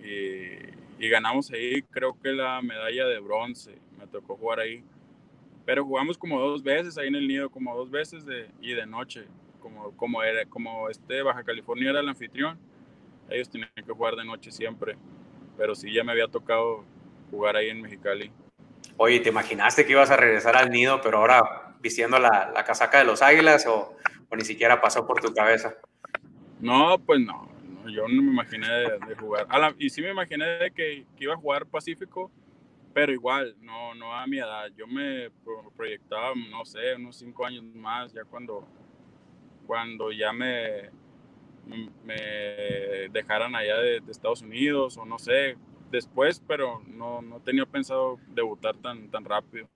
Y, 0.00 1.04
y, 1.04 1.08
ganamos 1.08 1.50
ahí, 1.50 1.82
creo 1.90 2.16
que 2.22 2.30
la 2.30 2.62
medalla 2.62 3.04
de 3.06 3.18
bronce. 3.18 3.80
Me 3.98 4.06
tocó 4.06 4.36
jugar 4.36 4.60
ahí. 4.60 4.84
Pero 5.66 5.84
jugamos 5.84 6.16
como 6.16 6.40
dos 6.40 6.62
veces 6.62 6.96
ahí 6.96 7.08
en 7.08 7.16
el 7.16 7.28
nido, 7.28 7.50
como 7.50 7.76
dos 7.76 7.90
veces 7.90 8.24
de, 8.24 8.48
y 8.60 8.72
de 8.72 8.86
noche. 8.86 9.26
Como, 9.60 9.94
como, 9.96 10.22
era, 10.22 10.46
como 10.46 10.88
este 10.88 11.22
Baja 11.22 11.42
California 11.42 11.90
era 11.90 11.98
el 11.98 12.08
anfitrión, 12.08 12.56
ellos 13.28 13.50
tenían 13.50 13.68
que 13.74 13.82
jugar 13.82 14.14
de 14.14 14.24
noche 14.24 14.52
siempre. 14.52 14.96
Pero 15.58 15.74
sí, 15.74 15.92
ya 15.92 16.04
me 16.04 16.12
había 16.12 16.28
tocado 16.28 16.84
jugar 17.30 17.56
ahí 17.56 17.68
en 17.68 17.82
Mexicali. 17.82 18.30
Oye, 18.96 19.20
¿te 19.20 19.30
imaginaste 19.30 19.84
que 19.84 19.92
ibas 19.92 20.10
a 20.10 20.16
regresar 20.16 20.56
al 20.56 20.70
nido, 20.70 21.00
pero 21.02 21.18
ahora 21.18 21.74
vistiendo 21.80 22.18
la, 22.18 22.50
la 22.54 22.64
casaca 22.64 22.98
de 22.98 23.04
los 23.04 23.20
águilas 23.20 23.66
o, 23.66 23.96
o, 24.28 24.36
ni 24.36 24.44
siquiera 24.44 24.80
pasó 24.80 25.06
por 25.06 25.20
tu 25.20 25.34
cabeza? 25.34 25.74
No, 26.60 26.98
pues 26.98 27.20
no. 27.20 27.48
yo 27.88 28.08
no 28.08 28.22
me 28.22 28.30
imaginé 28.30 28.68
de, 28.68 29.14
jugar. 29.18 29.46
y 29.78 29.90
sí 29.90 30.00
me 30.00 30.10
imaginé 30.10 30.46
de 30.46 30.70
que, 30.70 31.04
que, 31.16 31.24
iba 31.24 31.34
a 31.34 31.36
jugar 31.36 31.66
Pacífico, 31.66 32.30
pero 32.96 33.12
igual, 33.12 33.54
no, 33.60 33.94
no 33.94 34.14
a 34.14 34.26
mi 34.26 34.38
edad. 34.38 34.68
Yo 34.74 34.86
me 34.86 35.28
proyectaba, 35.76 36.32
no 36.50 36.64
sé, 36.64 36.94
unos 36.94 37.18
cinco 37.18 37.44
años 37.44 37.62
más, 37.62 38.10
ya 38.14 38.24
cuando, 38.24 38.66
cuando 39.66 40.10
ya 40.12 40.32
me, 40.32 40.88
me 42.06 42.14
dejaran 43.12 43.54
allá 43.54 43.76
de, 43.76 44.02
Estados 44.08 44.40
Unidos 44.40 44.96
o 44.96 45.04
no 45.04 45.18
sé, 45.18 45.58
después, 45.90 46.42
pero 46.48 46.80
no, 46.86 47.20
no 47.20 47.38
tenía 47.40 47.66
pensado 47.66 48.18
debutar 48.28 48.74
tan, 48.78 49.10
tan 49.10 49.26
rápido. 49.26 49.68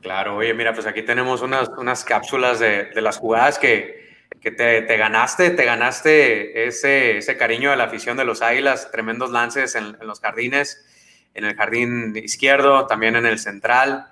Claro, 0.00 0.36
oye, 0.36 0.54
mira, 0.54 0.72
pues 0.72 0.86
aquí 0.86 1.02
tenemos 1.02 1.42
unas, 1.42 1.68
unas 1.76 2.02
cápsulas 2.02 2.60
de, 2.60 2.86
de 2.86 3.02
las 3.02 3.18
jugadas 3.18 3.58
que, 3.58 4.26
que 4.40 4.50
te, 4.50 4.80
te, 4.80 4.96
ganaste, 4.96 5.50
te 5.50 5.66
ganaste 5.66 6.66
ese, 6.66 7.18
ese 7.18 7.36
cariño 7.36 7.72
de 7.72 7.76
la 7.76 7.84
afición 7.84 8.16
de 8.16 8.24
los 8.24 8.40
Águilas, 8.40 8.90
tremendos 8.90 9.30
lances 9.30 9.74
en, 9.74 9.98
los 10.00 10.20
jardines, 10.20 10.86
en 11.34 11.44
el 11.44 11.56
jardín 11.56 12.16
izquierdo, 12.16 12.86
también 12.86 13.16
en 13.16 13.26
el 13.26 13.38
central. 13.38 14.06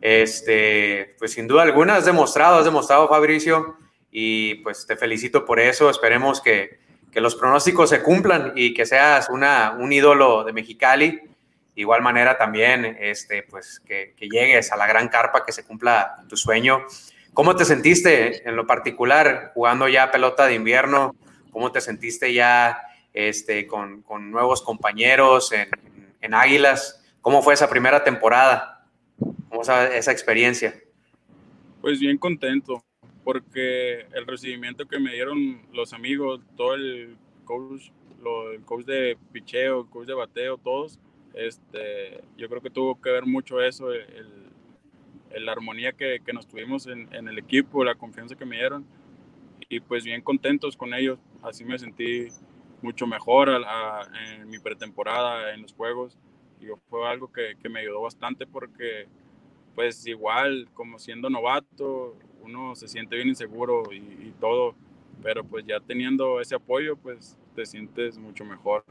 Este, 0.00 1.16
pues 1.18 1.32
sin 1.32 1.48
duda 1.48 1.62
alguna 1.62 1.96
has 1.96 2.04
demostrado, 2.04 2.58
has 2.58 2.64
demostrado, 2.64 3.08
Fabricio, 3.08 3.76
y 4.10 4.56
pues 4.56 4.86
te 4.86 4.96
felicito 4.96 5.44
por 5.44 5.58
eso. 5.58 5.90
Esperemos 5.90 6.40
que, 6.40 6.78
que 7.10 7.20
los 7.20 7.34
pronósticos 7.34 7.90
se 7.90 8.02
cumplan 8.02 8.52
y 8.54 8.74
que 8.74 8.86
seas 8.86 9.28
una, 9.30 9.76
un 9.78 9.92
ídolo 9.92 10.44
de 10.44 10.52
Mexicali. 10.52 11.08
De 11.10 11.82
igual 11.82 12.02
manera 12.02 12.38
también, 12.38 12.96
este, 13.00 13.42
pues 13.42 13.80
que, 13.80 14.14
que, 14.16 14.28
llegues 14.28 14.72
a 14.72 14.76
la 14.76 14.86
gran 14.86 15.08
carpa, 15.08 15.44
que 15.44 15.52
se 15.52 15.64
cumpla 15.64 16.24
tu 16.28 16.36
sueño. 16.36 16.86
¿Cómo 17.34 17.54
te 17.54 17.66
sentiste 17.66 18.48
en 18.48 18.56
lo 18.56 18.66
particular 18.66 19.52
jugando 19.54 19.88
ya 19.88 20.10
pelota 20.10 20.46
de 20.46 20.54
invierno? 20.54 21.14
¿Cómo 21.50 21.72
te 21.72 21.82
sentiste 21.82 22.32
ya 22.32 22.80
este, 23.12 23.66
con, 23.66 24.02
con 24.02 24.30
nuevos 24.30 24.62
compañeros 24.62 25.52
en, 25.52 25.68
en, 26.26 26.34
Águilas? 26.34 27.02
¿Cómo 27.20 27.42
fue 27.42 27.54
esa 27.54 27.68
primera 27.68 28.04
temporada? 28.04 28.86
¿Cómo 29.48 29.64
fue 29.64 29.96
esa 29.98 30.12
experiencia? 30.12 30.74
Pues 31.80 31.98
bien 31.98 32.18
contento 32.18 32.82
porque 33.24 34.06
el 34.14 34.26
recibimiento 34.26 34.86
que 34.86 35.00
me 35.00 35.12
dieron 35.12 35.62
los 35.72 35.92
amigos, 35.92 36.40
todo 36.56 36.74
el 36.74 37.16
coach, 37.44 37.90
lo, 38.22 38.52
el 38.52 38.60
coach 38.62 38.84
de 38.84 39.18
picheo, 39.32 39.80
el 39.80 39.88
coach 39.88 40.06
de 40.06 40.14
bateo, 40.14 40.58
todos, 40.58 41.00
este, 41.34 42.22
yo 42.36 42.48
creo 42.48 42.62
que 42.62 42.70
tuvo 42.70 43.00
que 43.00 43.10
ver 43.10 43.26
mucho 43.26 43.60
eso, 43.60 43.88
la 45.30 45.52
armonía 45.52 45.92
que, 45.92 46.20
que 46.24 46.32
nos 46.32 46.46
tuvimos 46.46 46.86
en, 46.86 47.12
en, 47.12 47.26
el 47.26 47.38
equipo, 47.38 47.84
la 47.84 47.96
confianza 47.96 48.36
que 48.36 48.46
me 48.46 48.56
dieron 48.56 48.86
y 49.68 49.80
pues 49.80 50.04
bien 50.04 50.22
contentos 50.22 50.76
con 50.76 50.94
ellos, 50.94 51.18
así 51.42 51.64
me 51.64 51.78
sentí 51.78 52.28
mucho 52.86 53.06
mejor 53.06 53.50
a, 53.50 53.56
a, 54.00 54.08
en 54.36 54.48
mi 54.48 54.58
pretemporada, 54.58 55.52
en 55.52 55.62
los 55.62 55.72
juegos, 55.72 56.16
y 56.60 56.66
fue 56.88 57.08
algo 57.08 57.30
que, 57.32 57.56
que 57.60 57.68
me 57.68 57.80
ayudó 57.80 58.02
bastante 58.02 58.46
porque 58.46 59.08
pues 59.74 60.06
igual 60.06 60.68
como 60.72 60.98
siendo 60.98 61.28
novato, 61.28 62.16
uno 62.42 62.74
se 62.76 62.88
siente 62.88 63.16
bien 63.16 63.28
inseguro 63.28 63.82
y, 63.92 63.96
y, 63.96 64.34
todo, 64.40 64.74
pero 65.22 65.44
pues 65.44 65.66
ya 65.66 65.80
teniendo 65.80 66.40
ese 66.40 66.54
apoyo, 66.54 66.96
pues 66.96 67.36
te 67.54 67.66
sientes 67.66 68.16
mucho 68.16 68.44
mejor. 68.44 68.84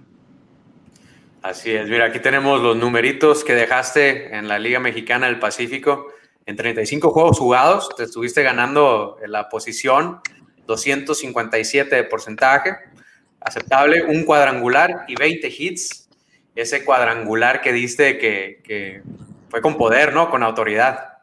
Así 1.42 1.72
es, 1.72 1.90
mira, 1.90 2.06
aquí 2.06 2.20
tenemos 2.20 2.62
los 2.62 2.76
numeritos 2.76 3.44
que 3.44 3.54
dejaste 3.54 4.36
en 4.36 4.48
la 4.48 4.60
Liga 4.60 4.80
Mexicana 4.80 5.28
del 5.28 5.40
Pacífico. 5.40 6.08
En 6.46 6.56
35 6.56 7.12
juegos 7.12 7.40
jugados, 7.40 7.90
te 7.96 8.04
estuviste 8.04 8.44
ganando 8.44 9.18
la 9.26 9.50
posición 9.50 10.20
257 10.68 11.96
de 11.96 12.04
porcentaje, 12.04 12.78
aceptable, 13.46 14.04
un 14.04 14.26
cuadrangular 14.26 15.06
y 15.08 15.16
20 15.16 15.48
hits. 15.48 16.10
Ese 16.56 16.84
cuadrangular 16.84 17.62
que 17.62 17.72
diste 17.74 18.18
que, 18.18 18.62
que 18.64 19.04
fue 19.50 19.62
con 19.62 19.78
poder, 19.78 20.14
¿no? 20.14 20.30
Con 20.30 20.44
autoridad. 20.44 21.20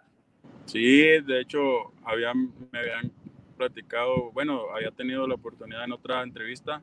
Sí, 0.66 1.02
de 1.02 1.40
hecho, 1.40 1.92
había, 2.04 2.32
me 2.34 2.78
habían 2.78 3.12
platicado, 3.56 4.30
bueno, 4.32 4.66
había 4.74 4.90
tenido 4.90 5.26
la 5.26 5.34
oportunidad 5.34 5.84
en 5.84 5.92
otra 5.92 6.22
entrevista 6.22 6.82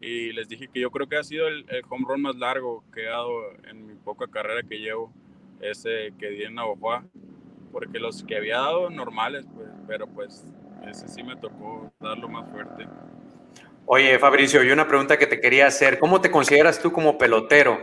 y 0.00 0.32
les 0.32 0.48
dije 0.48 0.68
que 0.68 0.80
yo 0.80 0.90
creo 0.90 1.08
que 1.08 1.16
ha 1.16 1.22
sido 1.22 1.46
el, 1.46 1.64
el 1.68 1.82
home 1.88 2.04
run 2.08 2.22
más 2.22 2.36
largo 2.36 2.84
que 2.92 3.02
he 3.02 3.08
dado 3.08 3.30
en 3.68 3.86
mi 3.86 3.94
poca 3.94 4.26
carrera 4.26 4.62
que 4.68 4.78
llevo, 4.78 5.12
ese 5.60 6.12
que 6.18 6.30
di 6.30 6.42
en 6.42 6.56
Navajoa, 6.56 7.04
porque 7.70 7.98
los 7.98 8.24
que 8.24 8.36
había 8.36 8.58
dado 8.58 8.90
normales, 8.90 9.46
pues, 9.54 9.68
pero 9.86 10.06
pues 10.06 10.44
ese 10.86 11.08
sí 11.08 11.22
me 11.22 11.36
tocó 11.36 11.92
darlo 12.00 12.28
más 12.28 12.50
fuerte. 12.50 12.86
Oye, 13.86 14.18
Fabricio, 14.18 14.62
y 14.62 14.70
una 14.70 14.86
pregunta 14.86 15.18
que 15.18 15.26
te 15.26 15.40
quería 15.40 15.66
hacer, 15.66 15.98
¿cómo 15.98 16.20
te 16.20 16.30
consideras 16.30 16.80
tú 16.80 16.92
como 16.92 17.18
pelotero? 17.18 17.78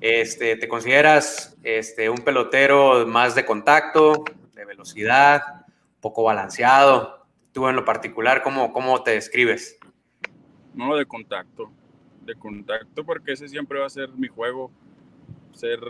Este, 0.00 0.56
¿Te 0.56 0.68
consideras 0.68 1.56
este, 1.62 2.10
un 2.10 2.18
pelotero 2.18 3.06
más 3.06 3.34
de 3.34 3.44
contacto, 3.44 4.24
de 4.54 4.64
velocidad, 4.64 5.42
poco 6.00 6.22
balanceado. 6.22 7.26
Tú 7.52 7.68
en 7.68 7.76
lo 7.76 7.84
particular, 7.84 8.42
¿cómo, 8.42 8.72
cómo 8.72 9.02
te 9.02 9.12
describes? 9.12 9.78
No, 10.74 10.96
de 10.96 11.06
contacto. 11.06 11.70
De 12.24 12.34
contacto 12.34 13.04
porque 13.04 13.32
ese 13.32 13.48
siempre 13.48 13.78
va 13.78 13.86
a 13.86 13.90
ser 13.90 14.10
mi 14.10 14.28
juego. 14.28 14.70
Ser, 15.52 15.80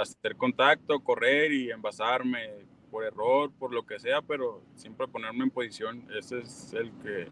hacer 0.00 0.36
contacto, 0.36 1.00
correr 1.00 1.52
y 1.52 1.70
envasarme 1.70 2.50
por 2.90 3.04
error, 3.04 3.50
por 3.58 3.72
lo 3.72 3.84
que 3.84 3.98
sea, 3.98 4.22
pero 4.22 4.62
siempre 4.74 5.06
ponerme 5.06 5.44
en 5.44 5.50
posición. 5.50 6.06
Ese 6.18 6.40
es 6.40 6.72
el 6.72 6.90
que 7.02 7.30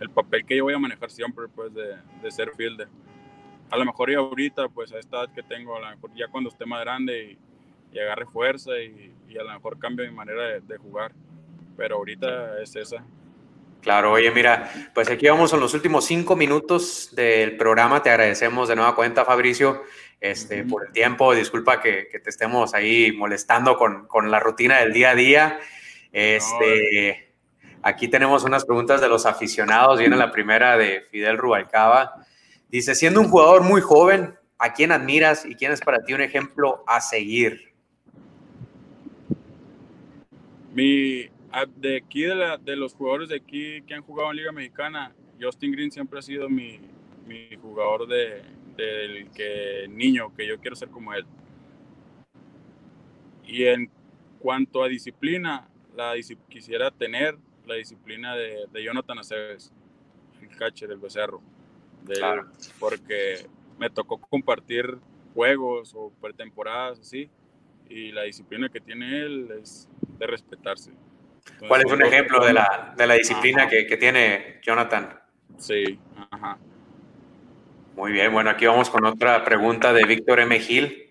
el 0.00 0.10
papel 0.10 0.44
que 0.44 0.56
yo 0.56 0.64
voy 0.64 0.74
a 0.74 0.78
manejar 0.78 1.10
siempre, 1.10 1.46
pues, 1.54 1.72
de, 1.74 1.96
de 2.22 2.30
ser 2.30 2.50
fielder. 2.56 2.88
A 3.70 3.76
lo 3.76 3.84
mejor 3.84 4.10
y 4.10 4.14
ahorita, 4.14 4.68
pues, 4.68 4.92
a 4.92 4.98
esta 4.98 5.18
edad 5.18 5.34
que 5.34 5.42
tengo, 5.42 5.76
a 5.76 5.80
lo 5.80 5.90
mejor 5.90 6.10
ya 6.14 6.28
cuando 6.28 6.50
esté 6.50 6.66
más 6.66 6.80
grande 6.80 7.38
y, 7.92 7.96
y 7.96 7.98
agarre 7.98 8.26
fuerza 8.26 8.78
y, 8.78 9.12
y, 9.28 9.38
a 9.38 9.42
lo 9.42 9.52
mejor 9.52 9.78
cambie 9.78 10.08
mi 10.08 10.14
manera 10.14 10.42
de, 10.42 10.60
de, 10.60 10.76
jugar. 10.76 11.12
Pero 11.76 11.96
ahorita 11.96 12.62
es 12.62 12.76
esa. 12.76 13.04
Claro, 13.82 14.12
oye, 14.12 14.30
mira, 14.30 14.70
pues 14.94 15.08
aquí 15.10 15.28
vamos 15.28 15.52
en 15.52 15.60
los 15.60 15.72
últimos 15.74 16.04
cinco 16.04 16.36
minutos 16.36 17.10
del 17.14 17.56
programa. 17.56 18.02
Te 18.02 18.10
agradecemos 18.10 18.68
de 18.68 18.76
nueva 18.76 18.94
cuenta, 18.94 19.24
Fabricio, 19.24 19.82
este, 20.20 20.62
uh 20.62 20.64
-huh. 20.64 20.70
por 20.70 20.86
el 20.86 20.92
tiempo. 20.92 21.34
Disculpa 21.34 21.80
que, 21.80 22.08
que, 22.10 22.18
te 22.18 22.30
estemos 22.30 22.74
ahí 22.74 23.12
molestando 23.12 23.76
con, 23.76 24.06
con, 24.06 24.30
la 24.30 24.40
rutina 24.40 24.80
del 24.80 24.92
día 24.92 25.10
a 25.10 25.14
día. 25.14 25.60
Este, 26.12 27.20
no, 27.20 27.25
aquí 27.86 28.08
tenemos 28.08 28.42
unas 28.42 28.64
preguntas 28.64 29.00
de 29.00 29.08
los 29.08 29.26
aficionados. 29.26 30.00
Viene 30.00 30.16
la 30.16 30.32
primera 30.32 30.76
de 30.76 31.02
Fidel 31.12 31.38
Rubalcaba. 31.38 32.26
Dice, 32.68 32.96
siendo 32.96 33.20
un 33.20 33.28
jugador 33.28 33.62
muy 33.62 33.80
joven, 33.80 34.34
¿a 34.58 34.72
quién 34.72 34.90
admiras 34.90 35.46
y 35.46 35.54
quién 35.54 35.70
es 35.70 35.80
para 35.80 36.02
ti 36.02 36.12
un 36.12 36.20
ejemplo 36.20 36.82
a 36.88 37.00
seguir? 37.00 37.72
Mi, 40.74 41.28
de 41.76 41.96
aquí, 41.96 42.22
de, 42.22 42.76
los 42.76 42.92
jugadores 42.92 43.28
de 43.28 43.36
aquí 43.36 43.80
que 43.82 43.94
han 43.94 44.02
jugado 44.02 44.32
en 44.32 44.38
Liga 44.38 44.50
Mexicana, 44.50 45.14
Justin 45.40 45.70
Green 45.70 45.92
siempre 45.92 46.18
ha 46.18 46.22
sido 46.22 46.48
mi, 46.48 46.80
jugador 47.62 48.08
de, 48.08 48.42
del 48.76 49.30
que 49.30 49.86
niño, 49.88 50.34
que 50.36 50.46
yo 50.46 50.58
quiero 50.58 50.74
ser 50.74 50.88
como 50.88 51.14
él. 51.14 51.24
Y 53.46 53.64
en 53.64 53.88
cuanto 54.40 54.82
a 54.82 54.88
disciplina, 54.88 55.68
la 55.94 56.14
quisiera 56.48 56.90
tener 56.90 57.38
la 57.66 57.74
disciplina 57.74 58.34
de, 58.34 58.66
de 58.72 58.82
Jonathan 58.84 59.18
Aceves, 59.18 59.72
el 60.40 60.48
catcher 60.56 60.88
del 60.88 60.98
becerro. 60.98 61.42
De 62.02 62.14
claro. 62.14 62.42
él, 62.42 62.48
porque 62.78 63.46
me 63.78 63.90
tocó 63.90 64.18
compartir 64.18 64.98
juegos 65.34 65.92
o 65.94 66.12
pretemporadas 66.20 67.00
así, 67.00 67.28
y 67.88 68.12
la 68.12 68.22
disciplina 68.22 68.68
que 68.68 68.80
tiene 68.80 69.20
él 69.20 69.48
es 69.60 69.88
de 70.18 70.26
respetarse. 70.26 70.92
¿Cuál 71.68 71.82
es 71.86 71.92
un 71.92 72.02
ejemplo 72.02 72.44
de 72.44 72.52
la, 72.52 72.94
de 72.96 73.06
la 73.06 73.14
disciplina 73.14 73.68
que, 73.68 73.86
que, 73.86 73.96
tiene 73.96 74.60
Jonathan? 74.62 75.20
Sí, 75.58 75.98
ajá. 76.30 76.58
Muy 77.94 78.12
bien, 78.12 78.32
bueno, 78.32 78.50
aquí 78.50 78.66
vamos 78.66 78.90
con 78.90 79.04
otra 79.06 79.44
pregunta 79.44 79.92
de 79.92 80.04
Víctor 80.04 80.40
M. 80.40 80.58
Gil. 80.58 81.10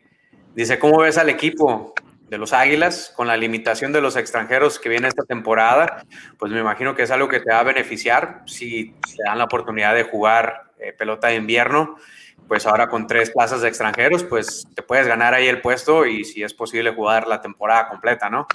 Dice, 0.54 0.78
¿cómo 0.78 1.00
ves 1.00 1.18
al 1.18 1.30
equipo 1.30 1.94
de 2.30 2.38
los 2.38 2.54
Águilas 2.54 3.14
con 3.16 3.28
la 3.28 3.38
limitación 3.38 3.92
de 3.92 4.02
los 4.02 4.16
extranjeros 4.16 4.80
que 4.80 4.90
viene 4.90 5.08
esta 5.08 5.24
temporada? 5.24 6.04
Pues 6.38 6.52
me 6.52 6.60
imagino 6.60 6.96
que 6.96 7.04
es 7.04 7.12
algo 7.12 7.28
que 7.28 7.40
te 7.40 7.52
va 7.52 7.60
a 7.60 7.64
beneficiar 7.64 8.44
si 8.46 8.94
te 9.16 9.24
dan 9.24 9.38
la 9.38 9.46
oportunidad 9.46 9.94
de 9.96 10.04
jugar 10.04 10.72
eh, 10.80 10.94
pelota 10.94 11.28
de 11.28 11.36
invierno. 11.36 11.96
Pues 12.48 12.68
ahora 12.68 12.88
con 12.88 13.08
tres 13.08 13.32
plazas 13.32 13.62
de 13.62 13.70
extranjeros, 13.70 14.24
pues 14.24 14.68
te 14.76 14.84
puedes 14.84 15.08
ganar 15.08 15.34
ahí 15.34 15.48
el 15.48 15.62
puesto 15.62 16.06
y 16.06 16.24
si 16.24 16.44
es 16.44 16.54
posible 16.54 16.94
jugar 16.94 17.28
la 17.28 17.42
temporada 17.42 17.88
completa, 17.88 18.30
¿no? 18.30 18.48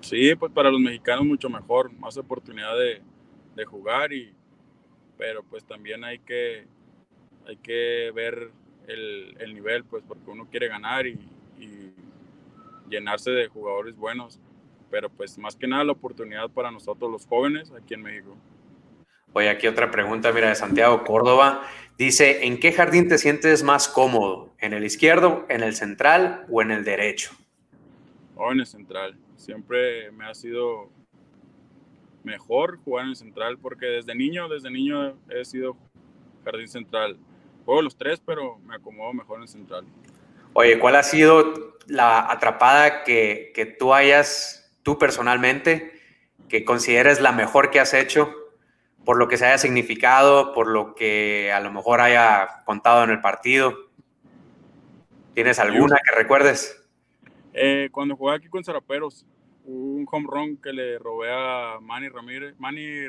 Sí, 0.00 0.34
pues 0.36 0.52
para 0.52 0.70
los 0.70 0.80
mexicanos 0.80 1.24
mucho 1.24 1.50
mejor, 1.50 1.92
más 1.94 2.16
oportunidad 2.16 2.76
de, 2.78 3.02
de 3.56 3.64
jugar 3.64 4.12
y 4.12 4.34
pero 5.16 5.42
pues 5.42 5.64
también 5.64 6.04
hay 6.04 6.20
que 6.20 6.64
hay 7.46 7.56
que 7.56 8.12
ver 8.14 8.52
el, 8.86 9.36
el 9.40 9.54
nivel, 9.54 9.84
pues 9.84 10.04
porque 10.06 10.30
uno 10.30 10.46
quiere 10.48 10.68
ganar 10.68 11.06
y, 11.06 11.18
llenarse 12.88 13.30
de 13.30 13.48
jugadores 13.48 13.96
buenos, 13.96 14.40
pero 14.90 15.08
pues 15.10 15.38
más 15.38 15.56
que 15.56 15.66
nada 15.66 15.84
la 15.84 15.92
oportunidad 15.92 16.50
para 16.50 16.70
nosotros 16.70 17.10
los 17.10 17.26
jóvenes 17.26 17.72
aquí 17.72 17.94
en 17.94 18.02
México. 18.02 18.36
Oye, 19.32 19.50
aquí 19.50 19.66
otra 19.66 19.90
pregunta, 19.90 20.32
mira, 20.32 20.48
de 20.48 20.54
Santiago 20.54 21.04
Córdoba. 21.04 21.62
Dice, 21.98 22.46
¿en 22.46 22.58
qué 22.58 22.72
jardín 22.72 23.08
te 23.08 23.18
sientes 23.18 23.62
más 23.62 23.88
cómodo? 23.88 24.54
¿En 24.58 24.72
el 24.72 24.84
izquierdo, 24.84 25.44
en 25.48 25.62
el 25.62 25.74
central 25.74 26.46
o 26.50 26.62
en 26.62 26.70
el 26.70 26.84
derecho? 26.84 27.32
O 28.36 28.52
en 28.52 28.60
el 28.60 28.66
central. 28.66 29.16
Siempre 29.36 30.10
me 30.12 30.26
ha 30.26 30.34
sido 30.34 30.90
mejor 32.24 32.78
jugar 32.84 33.04
en 33.04 33.10
el 33.10 33.16
central 33.16 33.58
porque 33.58 33.86
desde 33.86 34.14
niño, 34.14 34.48
desde 34.48 34.70
niño 34.70 35.16
he 35.28 35.44
sido 35.44 35.76
jardín 36.44 36.68
central. 36.68 37.18
Juego 37.64 37.82
los 37.82 37.96
tres, 37.96 38.20
pero 38.24 38.58
me 38.58 38.76
acomodo 38.76 39.12
mejor 39.12 39.36
en 39.36 39.42
el 39.42 39.48
central. 39.48 39.84
Oye, 40.60 40.80
¿cuál 40.80 40.96
ha 40.96 41.04
sido 41.04 41.76
la 41.86 42.32
atrapada 42.32 43.04
que, 43.04 43.52
que 43.54 43.64
tú 43.64 43.94
hayas, 43.94 44.76
tú 44.82 44.98
personalmente, 44.98 45.92
que 46.48 46.64
consideres 46.64 47.20
la 47.20 47.30
mejor 47.30 47.70
que 47.70 47.78
has 47.78 47.94
hecho 47.94 48.34
por 49.04 49.18
lo 49.18 49.28
que 49.28 49.36
se 49.36 49.46
haya 49.46 49.58
significado, 49.58 50.52
por 50.54 50.66
lo 50.66 50.96
que 50.96 51.52
a 51.52 51.60
lo 51.60 51.70
mejor 51.70 52.00
haya 52.00 52.64
contado 52.64 53.04
en 53.04 53.10
el 53.10 53.20
partido? 53.20 53.72
¿Tienes 55.32 55.60
alguna 55.60 55.96
que 56.04 56.16
recuerdes? 56.16 56.84
Eh, 57.52 57.88
cuando 57.92 58.16
jugué 58.16 58.34
aquí 58.34 58.48
con 58.48 58.64
Zaraperos, 58.64 59.24
un 59.62 60.08
home 60.10 60.26
run 60.28 60.56
que 60.56 60.72
le 60.72 60.98
robé 60.98 61.28
a 61.30 61.78
Manny 61.80 62.08
Ramírez, 62.08 62.56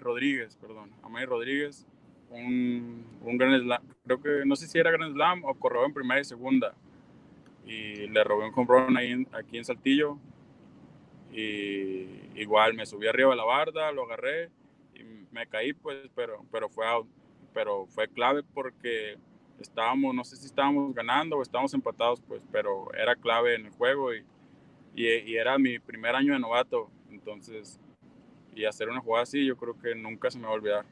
Rodríguez, 0.03 0.55
perdón, 0.57 0.91
a 1.01 1.09
Manny 1.09 1.25
Rodríguez, 1.25 1.87
un, 2.29 3.07
un 3.23 3.37
gran 3.39 3.59
slam, 3.59 3.81
creo 4.05 4.21
que 4.21 4.45
no 4.45 4.55
sé 4.55 4.67
si 4.67 4.77
era 4.77 4.91
gran 4.91 5.13
slam 5.13 5.43
o 5.45 5.55
corrió 5.55 5.83
en 5.83 5.95
primera 5.95 6.21
y 6.21 6.25
segunda, 6.25 6.75
y 7.69 8.07
le 8.07 8.23
robé 8.23 8.45
un 8.45 8.53
home 8.55 8.67
run 8.67 8.97
ahí 8.97 9.25
aquí 9.31 9.57
en 9.57 9.65
Saltillo, 9.65 10.17
y 11.31 12.07
igual 12.35 12.73
me 12.73 12.85
subí 12.85 13.07
arriba 13.07 13.31
de 13.31 13.37
la 13.37 13.45
barda, 13.45 13.91
lo 13.91 14.03
agarré 14.03 14.49
y 14.95 15.03
me 15.31 15.47
caí, 15.47 15.73
pues, 15.73 16.09
pero, 16.15 16.43
pero 16.51 16.69
fue 16.69 16.85
pero 17.53 17.85
fue 17.87 18.07
clave 18.07 18.43
porque 18.53 19.17
estábamos, 19.59 20.13
no 20.13 20.23
sé 20.23 20.37
si 20.37 20.45
estábamos 20.45 20.93
ganando 20.93 21.37
o 21.37 21.41
estábamos 21.41 21.73
empatados, 21.73 22.21
pues, 22.27 22.41
pero 22.51 22.93
era 22.93 23.15
clave 23.15 23.55
en 23.55 23.67
el 23.67 23.71
juego 23.71 24.13
y 24.13 24.23
y, 24.95 25.35
era 25.35 25.57
mi 25.57 25.79
primer 25.79 26.15
año 26.15 26.33
de 26.33 26.39
novato, 26.39 26.89
entonces, 27.09 27.79
y 28.53 28.65
hacer 28.65 28.89
una 28.89 28.99
jugada 29.01 29.23
así, 29.23 29.45
yo 29.45 29.55
creo 29.55 29.79
que 29.79 29.95
nunca 29.95 30.29
se 30.29 30.37
me 30.37 30.45
va 30.45 30.51
a 30.51 30.55
olvidar. 30.55 30.85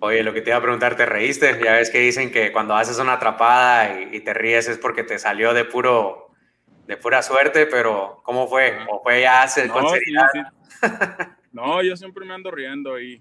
Oye, 0.00 0.22
lo 0.22 0.32
que 0.32 0.42
te 0.42 0.50
iba 0.50 0.58
a 0.58 0.62
preguntar, 0.62 0.96
¿te 0.96 1.06
reíste? 1.06 1.58
Ya 1.62 1.72
ves 1.72 1.90
que 1.90 1.98
dicen 1.98 2.30
que 2.30 2.52
cuando 2.52 2.74
haces 2.74 2.98
una 2.98 3.14
atrapada 3.14 4.00
y, 4.00 4.20
te 4.20 4.32
ríes 4.32 4.68
es 4.68 4.78
porque 4.78 5.02
te 5.02 5.18
salió 5.18 5.52
de 5.54 5.64
puro, 5.64 6.30
de 6.86 6.96
pura 6.96 7.22
suerte, 7.22 7.66
pero 7.66 8.20
¿cómo 8.22 8.46
fue? 8.46 8.78
¿O 8.90 9.02
fue 9.02 9.22
ya 9.22 9.42
hace 9.42 9.66
no, 9.66 9.74
con 9.74 9.88
seriedad? 9.88 10.28
no, 11.52 11.82
yo 11.82 11.96
siempre 11.96 12.24
me 12.24 12.34
ando 12.34 12.50
riendo 12.50 13.00
y 13.00 13.20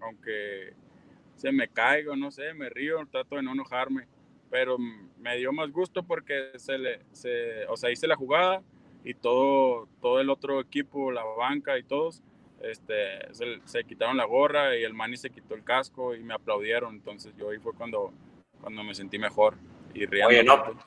aunque 0.00 0.72
se 1.36 1.52
me 1.52 1.68
caigo, 1.68 2.16
no 2.16 2.30
sé, 2.30 2.54
me 2.54 2.68
río, 2.68 3.06
trato 3.10 3.36
de 3.36 3.42
no 3.42 3.52
enojarme, 3.52 4.08
pero 4.50 4.78
me 4.78 5.36
dio 5.36 5.52
más 5.52 5.70
gusto 5.70 6.02
porque 6.02 6.50
se 6.56 6.78
le, 6.78 7.00
se, 7.12 7.66
o 7.66 7.76
sea, 7.76 7.90
hice 7.90 8.06
la 8.06 8.16
jugada, 8.16 8.62
y 9.06 9.14
todo, 9.14 9.88
todo 10.00 10.20
el 10.20 10.28
otro 10.30 10.60
equipo, 10.60 11.12
la 11.12 11.22
banca 11.22 11.78
y 11.78 11.84
todos, 11.84 12.24
este, 12.62 13.28
se, 13.64 13.84
quitaron 13.84 14.16
la 14.16 14.24
gorra 14.24 14.76
y 14.76 14.84
el 14.84 14.94
Manny 14.94 15.16
se 15.16 15.30
quitó 15.30 15.54
el 15.54 15.64
casco 15.64 16.14
y 16.14 16.22
me 16.22 16.34
aplaudieron. 16.34 16.94
Entonces 16.94 17.34
yo 17.36 17.50
ahí 17.50 17.58
fue 17.58 17.72
cuando, 17.74 18.12
cuando 18.60 18.82
me 18.82 18.94
sentí 18.94 19.18
mejor 19.18 19.56
y 19.94 20.06
riendo. 20.06 20.28
Oye, 20.28 20.44
no, 20.44 20.78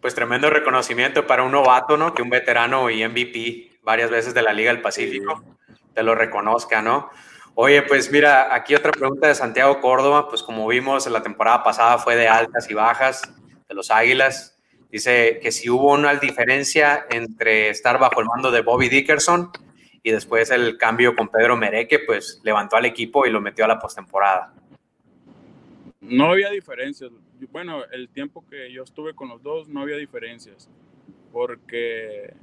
pues 0.00 0.14
tremendo 0.14 0.50
reconocimiento 0.50 1.26
para 1.26 1.42
un 1.42 1.52
novato, 1.52 1.96
¿no? 1.96 2.14
Que 2.14 2.22
un 2.22 2.30
veterano 2.30 2.90
y 2.90 3.06
MVP 3.06 3.80
varias 3.82 4.10
veces 4.10 4.34
de 4.34 4.42
la 4.42 4.52
Liga 4.52 4.72
del 4.72 4.82
Pacífico 4.82 5.42
te 5.94 6.02
lo 6.02 6.14
reconozca, 6.14 6.82
¿no? 6.82 7.10
Oye, 7.54 7.82
pues 7.82 8.10
mira, 8.10 8.54
aquí 8.54 8.74
otra 8.74 8.92
pregunta 8.92 9.26
de 9.26 9.34
Santiago 9.34 9.80
Córdoba, 9.80 10.28
pues 10.28 10.42
como 10.42 10.66
vimos 10.66 11.06
en 11.06 11.12
la 11.12 11.22
temporada 11.22 11.62
pasada 11.62 11.98
fue 11.98 12.16
de 12.16 12.28
altas 12.28 12.70
y 12.70 12.74
bajas 12.74 13.22
de 13.68 13.74
los 13.74 13.90
Águilas. 13.90 14.56
Dice 14.90 15.38
que 15.42 15.52
si 15.52 15.68
hubo 15.68 15.92
una 15.92 16.14
diferencia 16.14 17.06
entre 17.10 17.68
estar 17.68 17.98
bajo 17.98 18.20
el 18.20 18.26
mando 18.26 18.50
de 18.50 18.62
Bobby 18.62 18.88
Dickerson 18.88 19.50
y 20.02 20.10
después 20.10 20.50
el 20.50 20.78
cambio 20.78 21.14
con 21.14 21.28
Pedro 21.28 21.56
Mereque, 21.56 21.98
pues 21.98 22.40
levantó 22.44 22.76
al 22.76 22.86
equipo 22.86 23.26
y 23.26 23.30
lo 23.30 23.40
metió 23.40 23.64
a 23.64 23.68
la 23.68 23.78
postemporada. 23.78 24.54
No 26.00 26.30
había 26.32 26.50
diferencias. 26.50 27.10
Bueno, 27.52 27.84
el 27.92 28.08
tiempo 28.08 28.44
que 28.48 28.72
yo 28.72 28.82
estuve 28.82 29.14
con 29.14 29.28
los 29.28 29.42
dos 29.42 29.68
no 29.68 29.82
había 29.82 29.96
diferencias 29.96 30.68
porque 31.32 32.34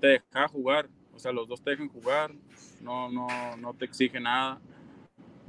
te 0.00 0.06
deja 0.08 0.48
jugar, 0.48 0.88
o 1.14 1.18
sea, 1.18 1.32
los 1.32 1.48
dos 1.48 1.62
te 1.62 1.70
dejan 1.70 1.88
jugar, 1.88 2.32
no, 2.80 3.10
no, 3.10 3.26
no 3.56 3.74
te 3.74 3.84
exige 3.84 4.20
nada. 4.20 4.60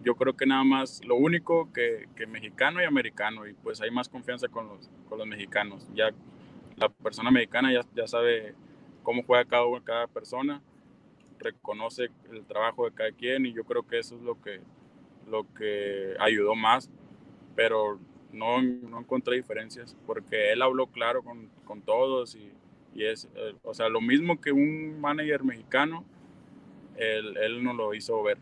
Yo 0.04 0.16
creo 0.16 0.36
que 0.38 0.46
nada 0.46 0.64
más, 0.64 1.04
lo 1.04 1.16
único 1.16 1.72
que, 1.74 2.08
que 2.16 2.28
mexicano 2.28 2.82
y 2.82 2.86
americano, 2.86 3.48
y 3.48 3.54
pues 3.54 3.82
hay 3.82 3.92
más 3.92 4.08
confianza 4.08 4.48
con 4.48 4.68
los, 4.68 4.90
con 5.10 5.18
los 5.18 5.28
mexicanos. 5.28 5.88
Ya 5.94 6.12
la 6.76 6.90
persona 6.90 7.32
mexicana 7.32 7.74
ya, 7.74 7.82
ya 7.96 8.08
sabe 8.08 8.54
cómo 9.04 9.24
juega 9.24 9.46
cada, 9.46 9.66
cada 9.84 10.08
persona, 10.08 10.62
reconoce 11.52 12.10
el 12.32 12.46
trabajo 12.46 12.86
de 12.86 12.94
cada 12.94 13.12
quien 13.12 13.46
y 13.46 13.54
yo 13.54 13.64
creo 13.64 13.84
que 13.88 14.00
eso 14.00 14.16
es 14.16 14.22
lo 14.22 14.42
que, 14.42 14.60
lo 15.30 15.46
que 15.54 16.16
ayudó 16.20 16.56
más, 16.56 16.90
pero 17.56 18.00
no, 18.32 18.62
no 18.62 19.00
encontré 19.00 19.36
diferencias 19.36 19.96
porque 20.06 20.52
él 20.52 20.62
habló 20.62 20.88
claro 20.88 21.24
con, 21.24 21.50
con 21.64 21.82
todos 21.82 22.36
y, 22.36 22.52
y 22.94 23.06
es, 23.06 23.30
eh, 23.36 23.54
o 23.64 23.74
sea, 23.74 23.90
lo 23.90 24.02
mismo 24.02 24.42
que 24.42 24.52
un 24.52 25.00
manager 25.00 25.44
mexicano, 25.44 26.04
él, 26.98 27.38
él 27.38 27.64
nos 27.64 27.76
lo 27.76 27.94
hizo 27.94 28.22
ver. 28.24 28.38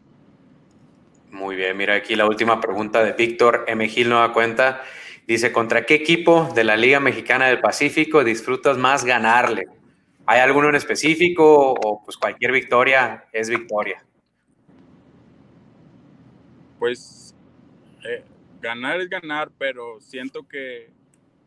Muy 1.31 1.55
bien, 1.55 1.75
mira 1.75 1.95
aquí 1.95 2.15
la 2.15 2.27
última 2.27 2.61
pregunta 2.61 3.03
de 3.03 3.13
Víctor 3.13 3.65
M. 3.67 3.87
Gil 3.87 4.09
da 4.09 4.31
cuenta. 4.33 4.83
Dice, 5.25 5.51
¿contra 5.51 5.85
qué 5.85 5.95
equipo 5.95 6.51
de 6.53 6.63
la 6.63 6.75
Liga 6.75 6.99
Mexicana 6.99 7.47
del 7.47 7.59
Pacífico 7.59 8.23
disfrutas 8.23 8.77
más 8.77 9.05
ganarle? 9.05 9.67
¿Hay 10.25 10.39
alguno 10.39 10.69
en 10.69 10.75
específico 10.75 11.73
o 11.73 12.03
pues 12.03 12.15
cualquier 12.17 12.51
victoria 12.51 13.25
es 13.31 13.49
victoria? 13.49 14.03
Pues 16.79 17.35
eh, 18.05 18.23
ganar 18.61 19.01
es 19.01 19.09
ganar, 19.09 19.51
pero 19.57 19.99
siento 19.99 20.47
que, 20.47 20.89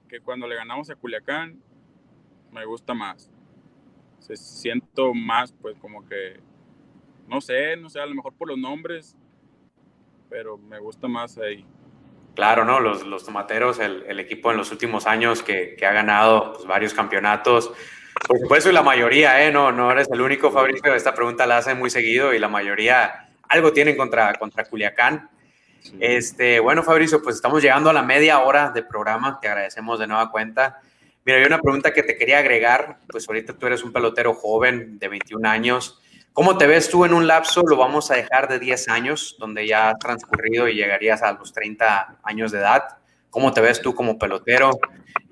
que, 0.08 0.20
cuando 0.20 0.46
le 0.46 0.56
ganamos 0.56 0.90
a 0.90 0.94
Culiacán 0.94 1.58
me 2.52 2.64
gusta 2.66 2.92
más. 2.92 3.30
Se 4.18 4.36
siento 4.36 5.14
más, 5.14 5.52
pues 5.52 5.76
como 5.78 6.06
que, 6.06 6.40
no 7.28 7.40
sé, 7.40 7.76
no 7.76 7.88
sé, 7.88 8.00
a 8.00 8.06
lo 8.06 8.14
mejor 8.14 8.34
por 8.34 8.48
los 8.48 8.58
nombres, 8.58 9.16
pero 10.28 10.58
me 10.58 10.78
gusta 10.78 11.08
más 11.08 11.38
ahí. 11.38 11.64
Claro, 12.34 12.66
¿no? 12.66 12.80
Los, 12.80 13.06
los 13.06 13.24
tomateros, 13.24 13.78
el, 13.78 14.04
el, 14.06 14.20
equipo 14.20 14.50
en 14.50 14.58
los 14.58 14.70
últimos 14.70 15.06
años 15.06 15.42
que, 15.42 15.74
que 15.76 15.86
ha 15.86 15.92
ganado 15.92 16.52
pues, 16.52 16.66
varios 16.66 16.92
campeonatos. 16.92 17.72
Por 18.26 18.38
supuesto, 18.40 18.70
y 18.70 18.72
la 18.72 18.82
mayoría, 18.82 19.44
¿eh? 19.44 19.52
No, 19.52 19.70
no 19.72 19.90
eres 19.90 20.08
el 20.10 20.20
único, 20.20 20.50
Fabricio. 20.50 20.94
Esta 20.94 21.14
pregunta 21.14 21.46
la 21.46 21.58
hacen 21.58 21.78
muy 21.78 21.90
seguido 21.90 22.32
y 22.32 22.38
la 22.38 22.48
mayoría 22.48 23.28
algo 23.48 23.72
tienen 23.72 23.96
contra, 23.96 24.34
contra 24.34 24.64
Culiacán. 24.64 25.28
Este, 26.00 26.58
bueno, 26.60 26.82
Fabricio, 26.82 27.22
pues 27.22 27.36
estamos 27.36 27.62
llegando 27.62 27.90
a 27.90 27.92
la 27.92 28.02
media 28.02 28.40
hora 28.40 28.70
de 28.70 28.82
programa. 28.82 29.38
Te 29.40 29.48
agradecemos 29.48 29.98
de 29.98 30.06
nueva 30.06 30.30
cuenta. 30.30 30.80
Mira, 31.24 31.38
hay 31.38 31.44
una 31.44 31.60
pregunta 31.60 31.92
que 31.92 32.02
te 32.02 32.16
quería 32.16 32.38
agregar. 32.38 32.98
Pues 33.08 33.28
ahorita 33.28 33.52
tú 33.54 33.66
eres 33.66 33.84
un 33.84 33.92
pelotero 33.92 34.34
joven 34.34 34.98
de 34.98 35.08
21 35.08 35.48
años. 35.48 36.00
¿Cómo 36.32 36.58
te 36.58 36.66
ves 36.66 36.90
tú 36.90 37.04
en 37.04 37.14
un 37.14 37.26
lapso? 37.26 37.62
Lo 37.66 37.76
vamos 37.76 38.10
a 38.10 38.14
dejar 38.14 38.48
de 38.48 38.58
10 38.58 38.88
años, 38.88 39.36
donde 39.38 39.66
ya 39.66 39.90
has 39.90 39.98
transcurrido 39.98 40.68
y 40.68 40.74
llegarías 40.74 41.22
a 41.22 41.32
los 41.32 41.52
30 41.52 42.18
años 42.22 42.52
de 42.52 42.58
edad. 42.58 42.84
¿Cómo 43.30 43.52
te 43.52 43.60
ves 43.60 43.80
tú 43.80 43.94
como 43.94 44.18
pelotero? 44.18 44.78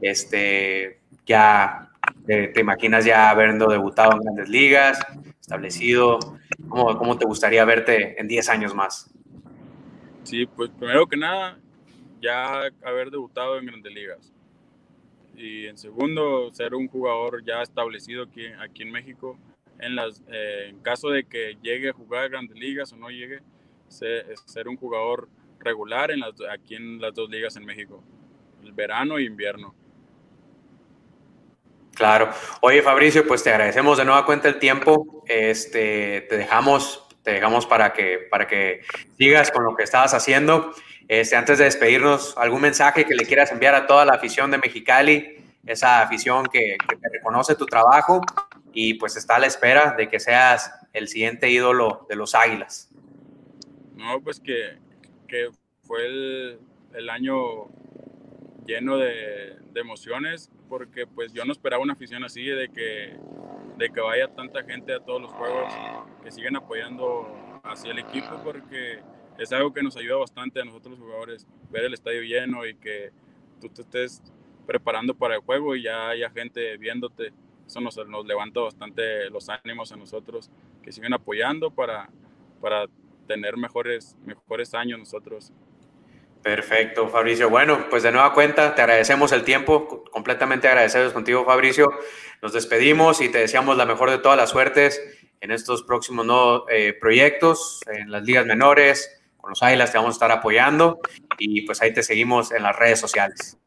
Este, 0.01 1.01
ya 1.27 1.91
te, 2.27 2.61
imaginas 2.61 3.05
ya 3.05 3.31
habiendo 3.31 3.67
debutado 3.69 4.13
en 4.13 4.21
grandes 4.21 4.49
ligas, 4.49 4.99
establecido, 5.41 6.19
¿cómo, 6.69 6.97
¿cómo, 6.97 7.19
te 7.19 7.27
gustaría 7.27 7.65
verte 7.65 8.21
en 8.21 8.29
10 8.29 8.49
años 8.49 8.75
más? 8.75 9.11
Sí, 10.23 10.47
pues 10.47 10.71
primero 10.71 11.07
que 11.07 11.17
nada, 11.17 11.59
ya 12.21 12.71
haber 12.85 13.11
debutado 13.11 13.59
en 13.59 13.67
grandes 13.67 13.93
ligas. 13.93 14.33
Y 15.37 15.67
en 15.67 15.77
segundo, 15.77 16.51
ser 16.53 16.75
un 16.75 16.89
jugador 16.89 17.45
ya 17.45 17.61
establecido 17.63 18.25
aquí, 18.25 18.47
aquí 18.61 18.83
en 18.83 18.93
México. 18.93 19.39
En, 19.81 19.97
las, 19.97 20.23
eh, 20.29 20.69
en 20.69 20.79
caso 20.81 21.11
de 21.11 21.25
que 21.25 21.59
llegue 21.61 21.91
a 21.91 21.93
jugar 21.93 22.31
grandes 22.31 22.57
ligas 22.57 22.93
o 22.93 22.97
no 22.97 23.11
llegue, 23.11 23.41
ser, 23.89 24.27
ser 24.47 24.69
un 24.69 24.77
jugador 24.77 25.29
regular 25.59 26.11
en 26.11 26.21
las, 26.21 26.35
aquí 26.51 26.77
en 26.77 27.01
las 27.01 27.15
dos 27.15 27.29
ligas 27.29 27.57
en 27.57 27.65
México, 27.65 28.03
el 28.63 28.73
verano 28.73 29.19
e 29.19 29.25
invierno. 29.25 29.75
Claro. 31.95 32.31
Oye, 32.61 32.83
Fabricio, 32.83 33.27
pues 33.27 33.43
te 33.43 33.51
agradecemos 33.51 33.99
de 33.99 34.05
nueva 34.05 34.27
cuenta 34.27 34.49
el 34.49 34.59
tiempo. 34.59 35.25
Este, 35.27 36.23
te 36.23 36.37
dejamos, 36.37 37.07
te 37.23 37.33
dejamos 37.33 37.67
para 37.67 37.93
que, 37.93 38.27
para 38.31 38.47
que 38.47 38.83
sigas 39.17 39.51
con 39.51 39.65
lo 39.65 39.77
que 39.77 39.85
estabas 39.85 40.13
haciendo. 40.13 40.75
Este, 41.07 41.37
antes 41.37 41.59
de 41.59 41.65
despedirnos, 41.65 42.37
¿algún 42.37 42.63
mensaje 42.63 43.05
que 43.05 43.15
le 43.15 43.25
quieras 43.25 43.53
enviar 43.53 43.75
a 43.75 43.87
toda 43.87 44.05
la 44.05 44.15
afición 44.15 44.51
de 44.51 44.59
Mexicali? 44.59 45.37
Esa 45.67 46.03
afición 46.03 46.47
que, 46.47 46.77
te 46.89 47.09
reconoce 47.11 47.55
tu 47.55 47.67
trabajo 47.67 48.21
y 48.73 48.95
pues 48.95 49.17
está 49.17 49.37
a 49.37 49.39
la 49.39 49.47
espera 49.47 49.95
de 49.97 50.09
que 50.09 50.19
seas 50.19 50.73
el 50.93 51.09
siguiente 51.09 51.49
ídolo 51.49 52.07
de 52.09 52.17
los 52.17 52.35
Águilas. 52.35 52.91
No, 53.95 54.21
pues 54.21 54.41
que, 54.41 54.79
que 55.29 55.51
fue 55.87 56.07
el 56.95 57.11
año 57.11 57.69
lleno 58.67 58.97
de, 58.97 59.57
de, 59.73 59.81
emociones, 59.81 60.51
porque 60.69 61.07
pues 61.07 61.33
yo 61.33 61.45
no 61.45 61.53
esperaba 61.53 61.83
una 61.83 61.93
afición 61.93 62.25
así, 62.25 62.45
de 62.45 62.71
que, 62.71 63.17
de 63.77 63.91
que 63.91 64.01
vaya 64.01 64.29
tanta 64.29 64.63
gente 64.65 64.93
a 64.95 65.01
todos 65.01 65.21
los 65.21 65.33
juegos, 65.33 65.73
que 66.23 66.31
siguen 66.31 66.57
apoyando 66.57 67.61
hacia 67.63 67.93
el 67.93 67.99
equipo, 67.99 68.41
porque 68.43 69.01
es 69.39 69.53
algo 69.53 69.73
que 69.73 69.83
nos 69.83 69.97
ayuda 69.97 70.17
bastante 70.17 70.61
a 70.61 70.65
nosotros 70.65 70.99
los 70.99 71.01
jugadores, 71.01 71.47
ver 71.71 71.85
el 71.85 71.95
estadio 71.95 72.23
lleno 72.23 72.67
y 72.67 72.75
que 72.77 73.13
tú 73.61 73.69
te 73.69 73.83
estés 73.83 74.23
preparando 74.67 75.15
para 75.15 75.37
el 75.37 75.41
juego 75.41 75.77
y 75.77 75.83
ya 75.83 76.09
haya 76.09 76.31
gente 76.31 76.77
viéndote. 76.77 77.33
Eso 77.67 77.81
nos, 77.81 77.97
nos 78.09 78.27
levanta 78.27 78.61
bastante 78.61 79.31
los 79.31 79.49
ánimos 79.49 79.93
a 79.93 79.97
nosotros, 79.97 80.51
que 80.83 80.93
siguen 80.93 81.15
apoyando 81.15 81.71
para, 81.71 82.11
para 82.61 82.87
tener 83.27 83.57
mejores, 83.57 84.17
mejores 84.25 84.75
años 84.75 84.99
nosotros. 84.99 85.53
Perfecto, 86.45 87.09
Fabricio. 87.09 87.49
Bueno, 87.49 87.87
pues 87.89 88.03
de 88.03 88.13
nueva 88.13 88.35
cuenta, 88.35 88.75
te 88.75 88.83
agradecemos 88.83 89.33
el 89.33 89.45
tiempo, 89.45 90.05
completamente 90.11 90.69
agradecidos 90.69 91.15
contigo, 91.15 91.43
Fabricio. 91.47 91.91
Nos 92.43 92.53
despedimos 92.53 93.23
y 93.23 93.31
te 93.31 93.39
deseamos 93.39 93.79
la 93.79 93.87
mejor 93.87 94.11
de 94.11 94.19
todas 94.19 94.37
las 94.37 94.51
suertes 94.51 95.01
en 95.41 95.51
estos 95.51 95.83
próximos 95.85 96.27
no, 96.27 96.69
eh, 96.69 96.93
proyectos, 97.01 97.81
en 97.87 98.11
las 98.11 98.25
ligas 98.25 98.45
menores, 98.45 99.23
con 99.39 99.53
los 99.53 99.63
Águilas 99.63 99.91
te 99.91 99.97
vamos 99.97 100.11
a 100.11 100.17
estar 100.17 100.31
apoyando 100.33 101.01
y 101.39 101.63
pues 101.63 101.81
ahí 101.81 101.95
te 101.95 102.03
seguimos 102.03 102.53
en 102.53 102.63
las 102.63 102.77
redes 102.79 103.01
sociales. 103.01 103.59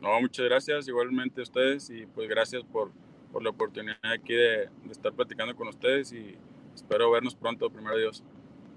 No, 0.00 0.20
muchas 0.20 0.46
gracias, 0.46 0.86
igualmente 0.86 1.40
a 1.40 1.42
ustedes 1.42 1.90
y 1.90 2.06
pues 2.06 2.28
gracias 2.28 2.62
por, 2.62 2.92
por 3.32 3.42
la 3.42 3.50
oportunidad 3.50 3.98
aquí 4.04 4.34
de, 4.34 4.68
de 4.84 4.92
estar 4.92 5.12
platicando 5.12 5.56
con 5.56 5.66
ustedes 5.66 6.12
y 6.12 6.38
espero 6.76 7.10
vernos 7.10 7.34
pronto, 7.34 7.68
primero 7.68 7.96
Dios. 7.96 8.22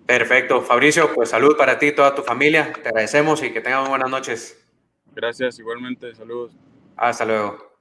Perfecto. 0.06 0.62
Fabricio, 0.62 1.14
pues 1.14 1.30
salud 1.30 1.56
para 1.58 1.80
ti 1.80 1.88
y 1.88 1.92
toda 1.94 2.14
tu 2.14 2.22
familia. 2.22 2.74
Te 2.74 2.90
agradecemos 2.90 3.42
y 3.44 3.52
que 3.52 3.62
tengan 3.62 3.88
buenas 3.88 4.10
noches. 4.10 4.66
Gracias, 5.14 5.60
igualmente. 5.60 6.14
Saludos. 6.16 6.54
Hasta 6.98 7.26
luego. 7.26 7.72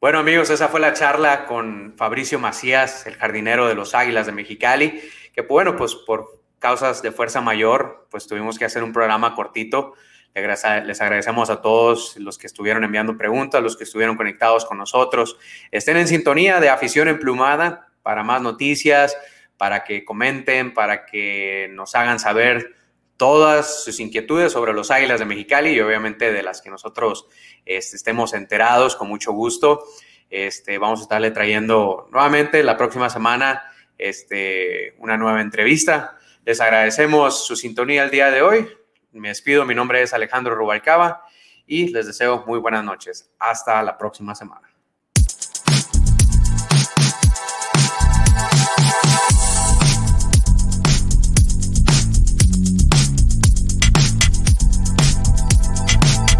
Bueno 0.00 0.18
amigos, 0.18 0.50
esa 0.50 0.66
fue 0.66 0.80
la 0.80 0.94
charla 0.94 1.46
con 1.46 1.94
Fabricio 1.96 2.40
Macías, 2.40 3.06
el 3.06 3.14
jardinero 3.14 3.68
de 3.68 3.76
los 3.76 3.94
Águilas 3.94 4.26
de 4.26 4.32
Mexicali, 4.32 5.00
que 5.32 5.42
bueno, 5.42 5.76
pues 5.76 5.94
por 5.94 6.42
causas 6.58 7.02
de 7.02 7.12
fuerza 7.12 7.40
mayor, 7.40 8.08
pues 8.10 8.26
tuvimos 8.26 8.58
que 8.58 8.64
hacer 8.64 8.82
un 8.82 8.92
programa 8.92 9.36
cortito. 9.36 9.94
Les 10.34 11.00
agradecemos 11.00 11.50
a 11.50 11.62
todos 11.62 12.16
los 12.16 12.36
que 12.36 12.48
estuvieron 12.48 12.82
enviando 12.82 13.16
preguntas, 13.16 13.62
los 13.62 13.76
que 13.76 13.84
estuvieron 13.84 14.16
conectados 14.16 14.64
con 14.64 14.76
nosotros. 14.76 15.36
Estén 15.70 15.96
en 15.96 16.08
sintonía 16.08 16.58
de 16.58 16.68
Afición 16.68 17.06
Emplumada 17.06 17.92
para 18.02 18.24
más 18.24 18.42
noticias, 18.42 19.16
para 19.62 19.84
que 19.84 20.04
comenten, 20.04 20.74
para 20.74 21.06
que 21.06 21.68
nos 21.70 21.94
hagan 21.94 22.18
saber 22.18 22.74
todas 23.16 23.84
sus 23.84 24.00
inquietudes 24.00 24.50
sobre 24.50 24.72
los 24.72 24.90
Águilas 24.90 25.20
de 25.20 25.24
Mexicali 25.24 25.70
y 25.70 25.80
obviamente 25.80 26.32
de 26.32 26.42
las 26.42 26.60
que 26.60 26.68
nosotros 26.68 27.28
este, 27.64 27.94
estemos 27.94 28.34
enterados 28.34 28.96
con 28.96 29.06
mucho 29.06 29.30
gusto. 29.30 29.84
Este, 30.28 30.78
vamos 30.78 30.98
a 30.98 31.02
estarle 31.04 31.30
trayendo 31.30 32.08
nuevamente 32.10 32.64
la 32.64 32.76
próxima 32.76 33.08
semana 33.08 33.62
este, 33.98 34.96
una 34.98 35.16
nueva 35.16 35.40
entrevista. 35.40 36.18
Les 36.44 36.60
agradecemos 36.60 37.46
su 37.46 37.54
sintonía 37.54 38.02
el 38.02 38.10
día 38.10 38.32
de 38.32 38.42
hoy. 38.42 38.68
Me 39.12 39.28
despido, 39.28 39.64
mi 39.64 39.76
nombre 39.76 40.02
es 40.02 40.12
Alejandro 40.12 40.56
Rubalcaba 40.56 41.24
y 41.68 41.86
les 41.92 42.08
deseo 42.08 42.42
muy 42.48 42.58
buenas 42.58 42.82
noches. 42.82 43.30
Hasta 43.38 43.80
la 43.84 43.96
próxima 43.96 44.34
semana. 44.34 44.71